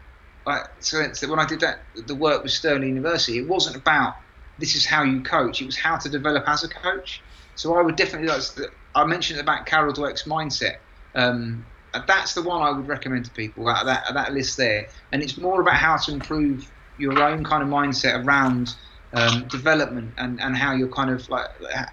[0.47, 4.14] like so, so when I did that the work with Stirling University, it wasn't about
[4.59, 5.61] this is how you coach.
[5.61, 7.23] It was how to develop as a coach.
[7.55, 10.77] So I would definitely like to, I mentioned about Carol Dweck's mindset.
[11.15, 11.65] Um,
[12.07, 14.89] that's the one I would recommend to people out that, that list there.
[15.13, 18.75] And it's more about how to improve your own kind of mindset around
[19.13, 21.47] um, development and, and how you're kind of like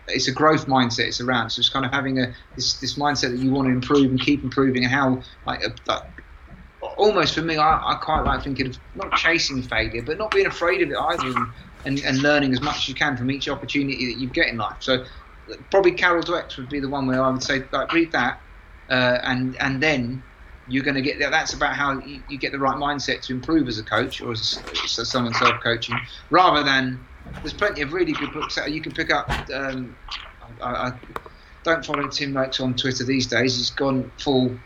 [0.07, 3.31] it's a growth mindset it's around so it's kind of having a this, this mindset
[3.31, 6.01] that you want to improve and keep improving and how like, like
[6.97, 10.47] almost for me I, I quite like thinking of not chasing failure but not being
[10.47, 11.47] afraid of it either and,
[11.85, 14.57] and, and learning as much as you can from each opportunity that you get in
[14.57, 14.77] life.
[14.79, 15.05] So
[15.69, 18.41] probably Carol Dweck would be the one where I would say like read that
[18.89, 20.23] uh, and and then
[20.67, 23.33] you're going to get that that's about how you, you, get the right mindset to
[23.33, 24.61] improve as a coach or as,
[24.97, 25.95] as someone self-coaching
[26.29, 27.05] rather than
[27.35, 29.95] there's plenty of really good books that you can pick up um,
[30.61, 30.93] I, I,
[31.63, 33.55] don't follow Tim Noakes on Twitter these days.
[33.55, 34.57] He's gone full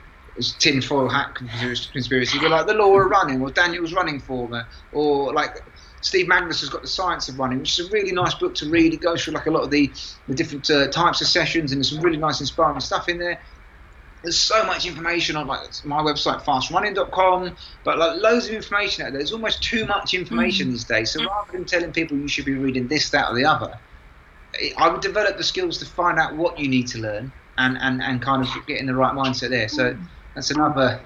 [0.59, 4.55] tin foil hat conspiracy but like the Lore of Running or Daniel's running form
[4.91, 5.63] or like
[6.07, 8.69] Steve Magness has got the science of running, which is a really nice book to
[8.69, 8.93] read.
[8.93, 9.91] It goes through like a lot of the,
[10.27, 13.39] the different uh, types of sessions, and there's some really nice, inspiring stuff in there
[14.23, 19.11] there's so much information on like my website fastrunning.com but like loads of information out
[19.11, 20.71] there there's almost too much information mm.
[20.71, 23.45] these days so rather than telling people you should be reading this that or the
[23.45, 23.77] other
[24.77, 28.01] i would develop the skills to find out what you need to learn and and,
[28.01, 30.07] and kind of get in the right mindset there so mm.
[30.33, 30.99] that's another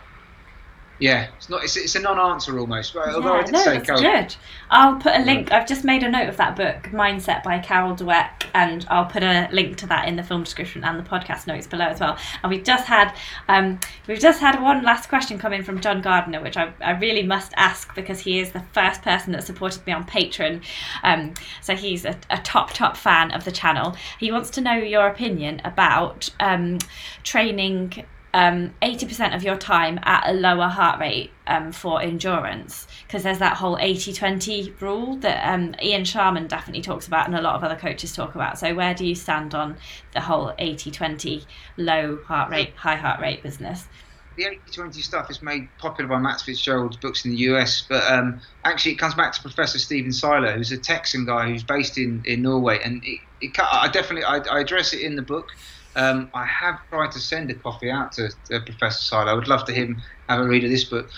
[1.02, 1.64] yeah, it's not.
[1.64, 2.93] It's, it's a non-answer almost.
[2.93, 4.36] But although yeah, I did no, say that's good.
[4.70, 5.52] I'll put a link.
[5.52, 9.24] I've just made a note of that book, Mindset by Carol Dweck, and I'll put
[9.24, 12.20] a link to that in the film description and the podcast notes below as well.
[12.43, 13.16] And we've just had,
[13.47, 16.91] um, we've just had one last question come in from John Gardner, which I, I
[16.91, 20.62] really must ask because he is the first person that supported me on Patreon.
[21.02, 23.95] Um, so he's a, a top top fan of the channel.
[24.20, 26.78] He wants to know your opinion about um,
[27.24, 33.23] training um, 80% of your time at a lower heart rate um, for endurance because
[33.23, 37.41] there's that whole 80 20 rule that um, Ian Sharman definitely talks about and a
[37.41, 38.57] lot of other coaches talk about.
[38.57, 39.75] So, where do you stand on
[40.13, 41.43] the whole 80 20
[41.77, 43.88] low heart rate, high heart rate business?
[44.38, 48.09] The 80 20 stuff is made popular by Matt Fitzgerald's books in the US, but
[48.09, 51.97] um, actually, it comes back to Professor Stephen Seiler, who's a Texan guy who's based
[51.97, 52.79] in, in Norway.
[52.82, 55.49] And it, it, I definitely I, I address it in the book.
[55.96, 59.28] Um, I have tried to send a copy out to, to Professor Side.
[59.28, 61.10] I would love to him have a read of this book.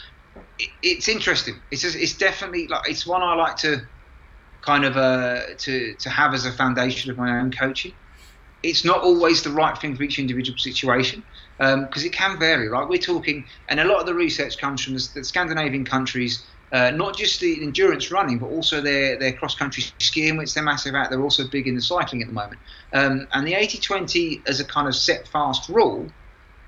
[0.58, 1.62] It, it's interesting.
[1.72, 3.82] It's just, it's definitely like it's one I like to
[4.66, 7.94] kind of uh, to to have as a foundation of my own coaching.
[8.64, 11.24] It's not always the right thing for each individual situation
[11.60, 12.70] because um, it can vary.
[12.70, 16.53] Right, we're talking, and a lot of the research comes from the, the Scandinavian countries
[16.74, 20.64] uh, not just the endurance running, but also their, their cross country skiing, which they're
[20.64, 21.12] massive at.
[21.12, 22.60] They're also big in the cycling at the moment.
[22.92, 26.12] Um, and the 80 20 as a kind of set fast rule,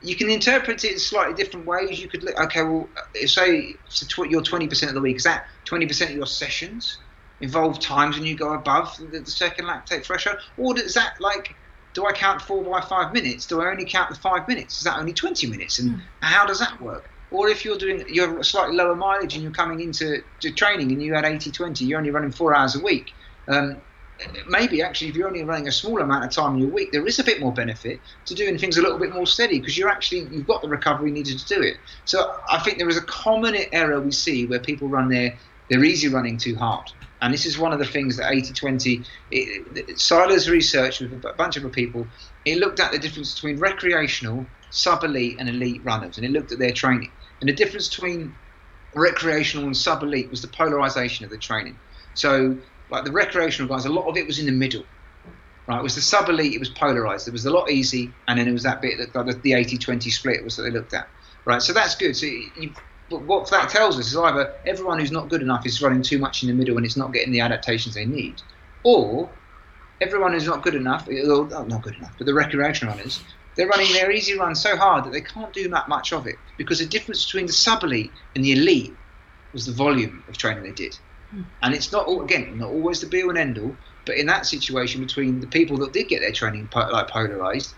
[0.03, 1.99] you can interpret it in slightly different ways.
[1.99, 2.87] You could look, okay, well,
[3.25, 5.17] say so tw- you're 20% of the week.
[5.17, 6.99] Is that 20% of your sessions
[7.41, 10.37] involve times when you go above the, the second lactate threshold?
[10.57, 11.55] Or does that like
[11.95, 13.47] do I count four by five minutes?
[13.47, 14.77] Do I only count the five minutes?
[14.77, 15.79] Is that only 20 minutes?
[15.79, 16.01] And mm.
[16.21, 17.09] how does that work?
[17.31, 21.13] Or if you're doing you're slightly lower mileage and you're coming into training and you
[21.13, 23.13] had 80-20, you're only running four hours a week.
[23.47, 23.77] Um,
[24.47, 27.05] maybe actually if you're only running a small amount of time in your week, there
[27.05, 29.89] is a bit more benefit to doing things a little bit more steady because you're
[29.89, 31.77] actually you've got the recovery needed to do it.
[32.05, 35.37] So I think there is a common error we see where people run their
[35.69, 36.91] their easy running too hard.
[37.21, 41.71] And this is one of the things that 80-20, Seiler's research with a bunch of
[41.71, 42.05] people,
[42.43, 44.45] it looked at the difference between recreational,
[44.75, 47.11] sub-elite and elite runners, and it looked at their training.
[47.39, 48.35] And the difference between
[48.93, 51.77] recreational and sub elite was the polarization of the training.
[52.13, 52.57] So,
[52.89, 54.83] like the recreational guys, a lot of it was in the middle.
[55.67, 57.27] Right, it was the sub elite, it was polarized.
[57.27, 60.09] It was a lot easy, and then it was that bit that the 80 20
[60.09, 61.07] split was that they looked at.
[61.45, 62.15] Right, so that's good.
[62.15, 62.73] So, you,
[63.09, 66.43] what that tells us is either everyone who's not good enough is running too much
[66.43, 68.41] in the middle and it's not getting the adaptations they need,
[68.83, 69.29] or
[70.01, 73.23] everyone who's not good enough, or, oh, not good enough, but the recreational runners
[73.55, 76.35] they're running their easy run so hard that they can't do that much of it
[76.57, 78.95] because the difference between the sub elite and the elite
[79.53, 80.97] was the volume of training they did.
[81.31, 81.43] Hmm.
[81.61, 83.75] And it's not all, again not always the be all and end all,
[84.05, 87.73] but in that situation between the people that did get their training like polarized,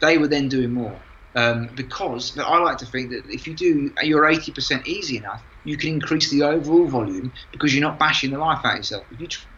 [0.00, 1.00] they were then doing more.
[1.34, 5.78] Um, because I like to think that if you do you're 80% easy enough, you
[5.78, 9.04] can increase the overall volume because you're not bashing the life out of yourself.
[9.10, 9.48] If you try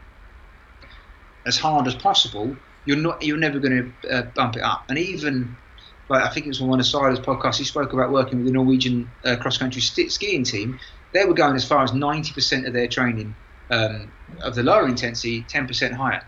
[1.47, 4.85] as hard as possible, you're not you're never going to uh, bump it up.
[4.89, 5.57] And even
[6.09, 8.47] like I think it was on one of Seiler's podcasts, he spoke about working with
[8.47, 10.79] the Norwegian uh, cross country st- skiing team.
[11.13, 13.35] They were going as far as 90% of their training
[13.71, 14.11] um,
[14.43, 16.27] of the lower intensity, 10% higher.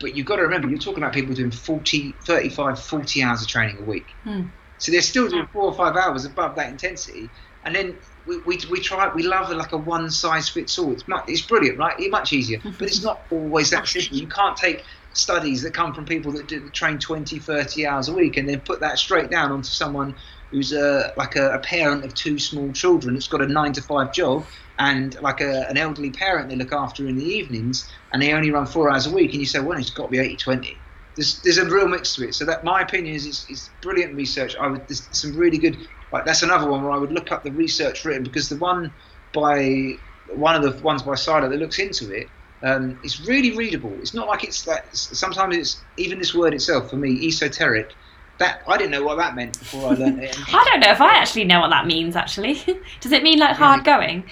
[0.00, 3.48] but you've got to remember, you're talking about people doing 40, 35, 40 hours of
[3.48, 4.06] training a week.
[4.24, 4.42] Hmm.
[4.78, 7.30] So they're still doing four or five hours above that intensity,
[7.64, 7.96] and then
[8.26, 10.92] we, we, we try we love like a one size fits all.
[10.92, 11.94] It's much, it's brilliant, right?
[12.00, 14.16] It's much easier, but it's not always that simple.
[14.16, 18.14] You can't take studies that come from people that, do, train 20, 30 hours a
[18.14, 20.14] week and then put that straight down onto someone
[20.50, 23.82] who's a, like a, a parent of two small children that's got a nine to
[23.82, 24.46] five job
[24.78, 28.50] and like a, an elderly parent they look after in the evenings and they only
[28.50, 30.82] run four hours a week and you say well it's got to be 80 20
[31.16, 32.34] there's, there's a real mix to it.
[32.34, 34.56] So that my opinion is it's, it's brilliant research.
[34.56, 35.76] I would there's some really good
[36.10, 38.92] like that's another one where i would look up the research written because the one
[39.32, 42.30] by one of the ones by Seiler that looks into it
[42.62, 43.92] um, it's really readable.
[44.00, 44.94] It's not like it's that.
[44.96, 47.92] Sometimes it's even this word itself for me, esoteric.
[48.38, 50.36] That I didn't know what that meant before I learned it.
[50.54, 52.16] I don't know if I actually know what that means.
[52.16, 52.54] Actually,
[53.00, 54.24] does it mean like hard going?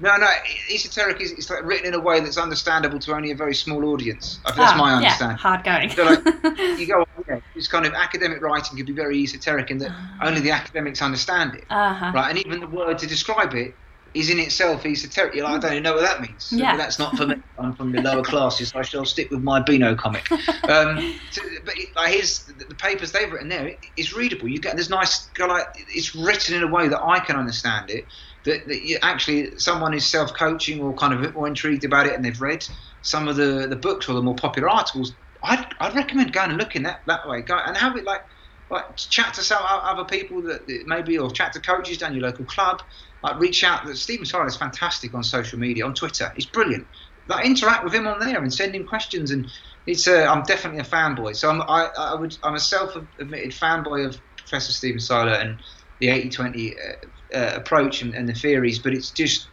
[0.00, 0.28] No, no.
[0.72, 3.84] Esoteric is it's like written in a way that's understandable to only a very small
[3.84, 4.40] audience.
[4.44, 5.36] That's my understanding.
[5.36, 5.90] Yeah, hard going.
[5.90, 6.24] So like,
[6.78, 9.92] you go, yeah, it's kind of academic writing could be very esoteric in that
[10.22, 12.12] only the academics understand it, uh-huh.
[12.14, 12.30] right?
[12.30, 13.74] And even the word to describe it
[14.12, 15.34] is in itself esoteric.
[15.34, 16.48] You're like, I don't even know what that means.
[16.50, 16.76] Yeah.
[16.76, 17.36] That's not for me.
[17.58, 18.72] I'm from the lower classes.
[18.74, 20.30] I shall stick with my Beano comic.
[20.32, 24.48] Um, so, but it, like his the, papers they've written there, it, it's readable.
[24.48, 28.06] You get there's nice like it's written in a way that I can understand it.
[28.44, 32.06] That, that you, actually someone is self-coaching or kind of a bit more intrigued about
[32.06, 32.66] it, and they've read
[33.02, 35.14] some of the, the books or the more popular articles.
[35.42, 37.42] I'd, I'd recommend going and looking that that way.
[37.42, 38.22] Go and have it like
[38.70, 42.44] like chat to some other people that maybe or chat to coaches down your local
[42.44, 42.82] club
[43.22, 43.88] like reach out.
[43.96, 46.32] Stephen Seiler is fantastic on social media, on Twitter.
[46.34, 46.86] He's brilliant.
[47.28, 49.30] Like interact with him on there and send him questions.
[49.30, 49.46] And
[49.86, 51.36] it's uh, I'm definitely a fanboy.
[51.36, 55.60] So I'm I, I would I'm a self-admitted fanboy of Professor Stephen Seiler and
[56.00, 58.78] the 80-20 uh, uh, approach and, and the theories.
[58.78, 59.48] But it's just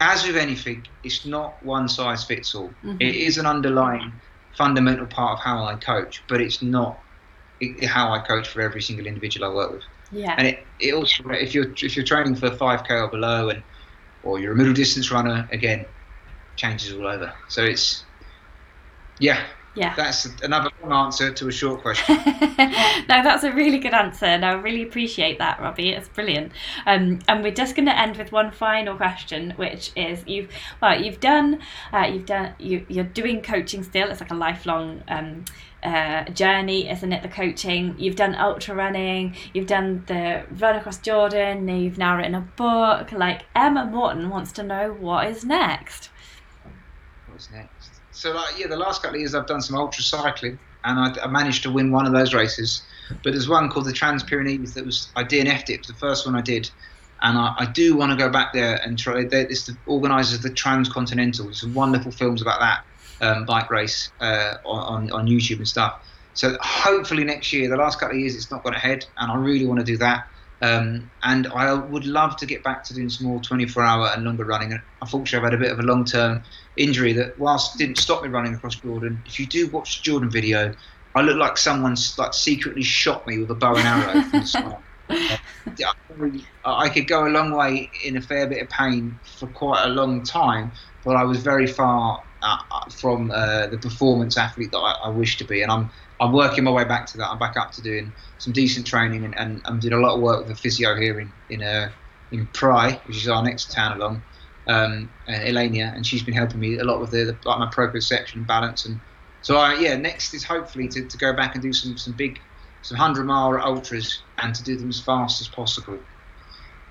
[0.00, 2.72] as with anything, it's not one size fits all.
[2.84, 3.00] Mhm.
[3.00, 4.12] It is an underlying
[4.56, 7.00] fundamental part of how I coach, but it's not
[7.84, 10.34] how I coach for every single individual I work with Yeah.
[10.38, 13.62] and it, it also if you're if you're training for 5k or below and
[14.22, 15.84] or you're a middle distance runner again
[16.56, 18.04] changes all over so it's
[19.20, 19.44] yeah
[19.74, 19.94] Yeah.
[19.94, 22.16] that's another long answer to a short question
[23.08, 25.90] no, that's a really good answer, and I really appreciate that, Robbie.
[25.90, 26.52] It's brilliant.
[26.86, 30.50] Um, and we're just going to end with one final question, which is you've
[30.82, 31.60] well, you've done,
[31.92, 34.10] uh, you've done, you, you're doing coaching still.
[34.10, 35.02] It's like a lifelong.
[35.08, 35.44] Um,
[35.82, 37.22] uh, journey, isn't it?
[37.22, 37.94] The coaching.
[37.98, 39.36] You've done ultra running.
[39.54, 41.68] You've done the run across Jordan.
[41.68, 43.12] You've now written a book.
[43.12, 46.10] Like Emma Morton wants to know what is next.
[47.28, 50.58] what's next so like yeah the last couple of years I've done some ultra cycling
[50.84, 52.82] and I, I managed to win one of those races
[53.22, 55.94] but there's one called the Trans Pyrenees that was I DNF'd it it was the
[55.94, 56.68] first one I did
[57.22, 59.26] and I, I do want to go back there and try.
[59.30, 61.46] It's the organisers of the Transcontinental.
[61.46, 62.84] There's some wonderful films about that
[63.20, 66.02] um, bike race uh, on on YouTube and stuff.
[66.34, 69.34] So hopefully next year, the last couple of years, it's not gone ahead, and I
[69.36, 70.28] really want to do that.
[70.60, 74.44] Um, and I would love to get back to doing some more 24-hour and longer
[74.44, 74.72] running.
[74.72, 76.42] And unfortunately, I've had a bit of a long-term
[76.76, 80.30] injury that, whilst didn't stop me running across Jordan, if you do watch the Jordan
[80.30, 80.74] video,
[81.14, 84.46] I look like someone's like secretly shot me with a bow and arrow from the
[84.46, 84.76] side.
[85.78, 85.92] Yeah,
[86.66, 89.88] I could go a long way in a fair bit of pain for quite a
[89.88, 90.70] long time,
[91.02, 92.58] but I was very far uh,
[93.00, 96.64] from uh, the performance athlete that I, I wish to be, and I'm I'm working
[96.64, 97.30] my way back to that.
[97.30, 100.20] I'm back up to doing some decent training, and, and I'm doing a lot of
[100.20, 101.90] work with a physio here in in uh,
[102.30, 104.22] in Pry, which is our next town along,
[104.66, 107.70] um, uh, Elenia, and she's been helping me a lot with the, the like my
[107.70, 109.00] proprioception balance, and
[109.40, 112.38] so I, yeah, next is hopefully to, to go back and do some some big
[112.82, 115.98] some hundred mile ultras and to do them as fast as possible,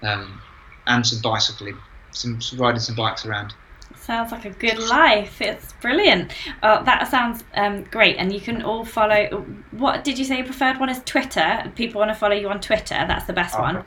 [0.03, 0.41] um,
[0.87, 1.77] and some bicycling,
[2.11, 3.53] some, some riding some bikes around.
[3.99, 5.41] Sounds like a good life.
[5.41, 6.33] It's brilliant.
[6.63, 8.15] Uh, that sounds um, great.
[8.17, 9.45] And you can all follow.
[9.71, 10.37] What did you say?
[10.37, 11.69] Your preferred one is Twitter.
[11.75, 12.95] People want to follow you on Twitter.
[12.95, 13.83] That's the best Oh, one.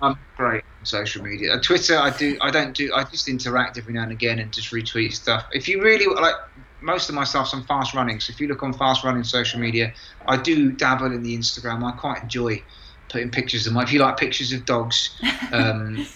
[0.00, 1.54] I'm great on social media.
[1.54, 2.38] Uh, Twitter, I do.
[2.40, 2.92] I don't do.
[2.94, 5.46] I just interact every now and again and just retweet stuff.
[5.52, 6.34] If you really like,
[6.80, 8.20] most of my stuff's on fast running.
[8.20, 9.92] So if you look on fast running social media,
[10.28, 11.82] I do dabble in the Instagram.
[11.82, 12.62] I quite enjoy
[13.08, 13.82] putting pictures of my.
[13.82, 15.10] If you like pictures of dogs,
[15.52, 16.06] um,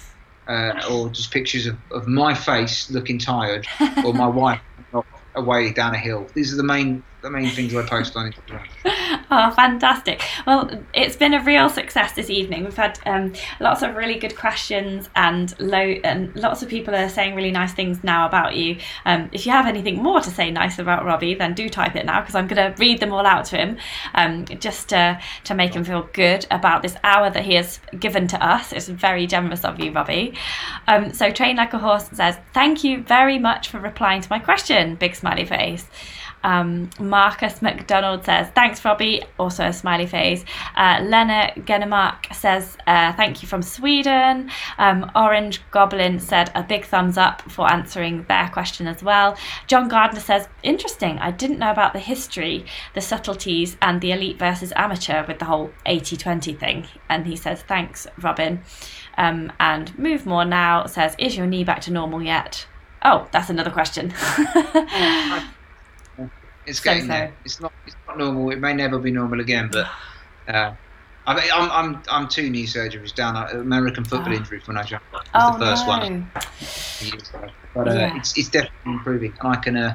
[0.50, 3.66] uh, or just pictures of, of my face looking tired,
[4.04, 4.60] or my wife
[5.36, 6.26] away down a hill.
[6.34, 8.66] These are the main the main things I post on Instagram.
[9.32, 10.22] Oh, fantastic.
[10.44, 12.64] Well, it's been a real success this evening.
[12.64, 17.08] We've had um, lots of really good questions and low, and lots of people are
[17.08, 18.78] saying really nice things now about you.
[19.04, 22.06] Um, if you have anything more to say nice about Robbie, then do type it
[22.06, 23.78] now because I'm going to read them all out to him
[24.14, 28.26] um, just to, to make him feel good about this hour that he has given
[28.28, 28.72] to us.
[28.72, 30.34] It's very generous of you, Robbie.
[30.88, 34.40] Um, so, Train Like a Horse says, Thank you very much for replying to my
[34.40, 34.96] question.
[34.96, 35.86] Big smiley face.
[36.42, 39.22] Um, Marcus McDonald says, Thanks, Robbie.
[39.38, 40.44] Also a smiley face.
[40.76, 44.50] Uh, Lena Genemark says, uh, Thank you from Sweden.
[44.78, 49.36] Um, Orange Goblin said, A big thumbs up for answering their question as well.
[49.66, 51.18] John Gardner says, Interesting.
[51.18, 52.64] I didn't know about the history,
[52.94, 56.86] the subtleties, and the elite versus amateur with the whole 80 20 thing.
[57.08, 58.62] And he says, Thanks, Robin.
[59.18, 62.66] Um, and Move More Now says, Is your knee back to normal yet?
[63.02, 64.12] Oh, that's another question.
[66.70, 67.08] It's getting so.
[67.08, 67.32] there.
[67.44, 67.72] It's not.
[67.86, 68.50] It's not normal.
[68.50, 69.68] It may never be normal again.
[69.72, 69.86] But
[70.48, 70.74] uh,
[71.26, 73.36] I mean, I'm I'm I'm two knee surgeries down.
[73.36, 74.36] Uh, American football Oh.
[74.36, 75.12] injury from when I jumped.
[75.12, 75.98] Was oh, the first no.
[75.98, 76.30] one.
[77.74, 78.16] But uh, Yeah.
[78.16, 79.76] it's, it's definitely improving, and I can.
[79.76, 79.94] Uh,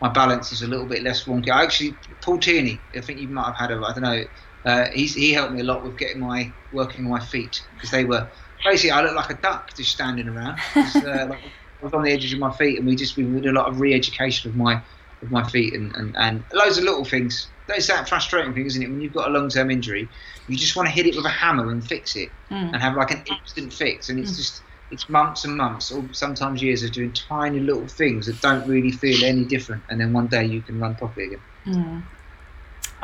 [0.00, 1.50] my balance is a little bit less wonky.
[1.50, 4.24] I actually, Paul Tierney, I think you might have had a, I don't know.
[4.64, 8.04] Uh, he's, he helped me a lot with getting my working my feet because they
[8.04, 8.26] were
[8.64, 10.58] basically I looked like a duck just standing around.
[10.74, 13.24] Just, uh, like, I was on the edges of my feet, and we just we
[13.24, 14.80] did a lot of re-education of my
[15.24, 17.48] of my feet and, and, and loads of little things.
[17.66, 18.90] That's that frustrating thing, isn't it?
[18.90, 20.10] When you've got a long-term injury,
[20.46, 22.74] you just want to hit it with a hammer and fix it Mm.
[22.74, 24.36] and have like an instant fix and it's Mm.
[24.36, 28.68] just it's months and months or sometimes years of doing tiny little things that don't
[28.68, 32.02] really feel any different and then one day you can run properly again Mm.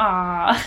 [0.03, 0.65] Ah,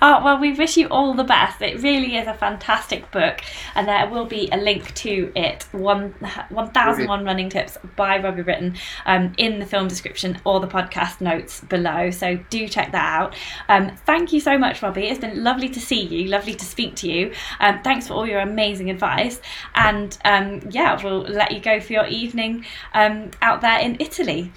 [0.00, 1.60] oh, well, we wish you all the best.
[1.60, 3.40] It really is a fantastic book,
[3.74, 6.12] and there will be a link to it one
[6.50, 11.60] 1001 Running Tips by Robbie Britton um, in the film description or the podcast notes
[11.62, 12.12] below.
[12.12, 13.34] So do check that out.
[13.68, 15.08] Um, thank you so much, Robbie.
[15.08, 17.32] It's been lovely to see you, lovely to speak to you.
[17.58, 19.40] Um, thanks for all your amazing advice,
[19.74, 24.52] and um, yeah, we'll let you go for your evening um, out there in Italy.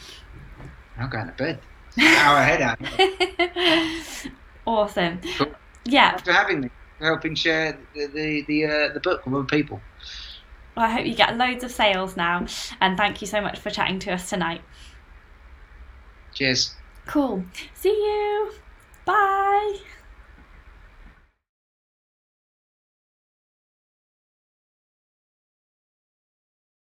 [1.00, 1.60] i'm going to bed
[2.06, 2.80] hour ahead out
[4.66, 5.20] awesome.
[5.38, 5.54] Cool.
[5.86, 9.34] Yeah, Thanks for having me for helping share the the the, uh, the book with
[9.36, 9.82] other people
[10.80, 12.45] well, I hope you get loads of sales now.
[12.80, 14.62] And thank you so much for chatting to us tonight.
[16.34, 16.76] cheers
[17.06, 17.43] Cool.
[17.74, 18.52] See you.
[19.04, 19.80] Bye.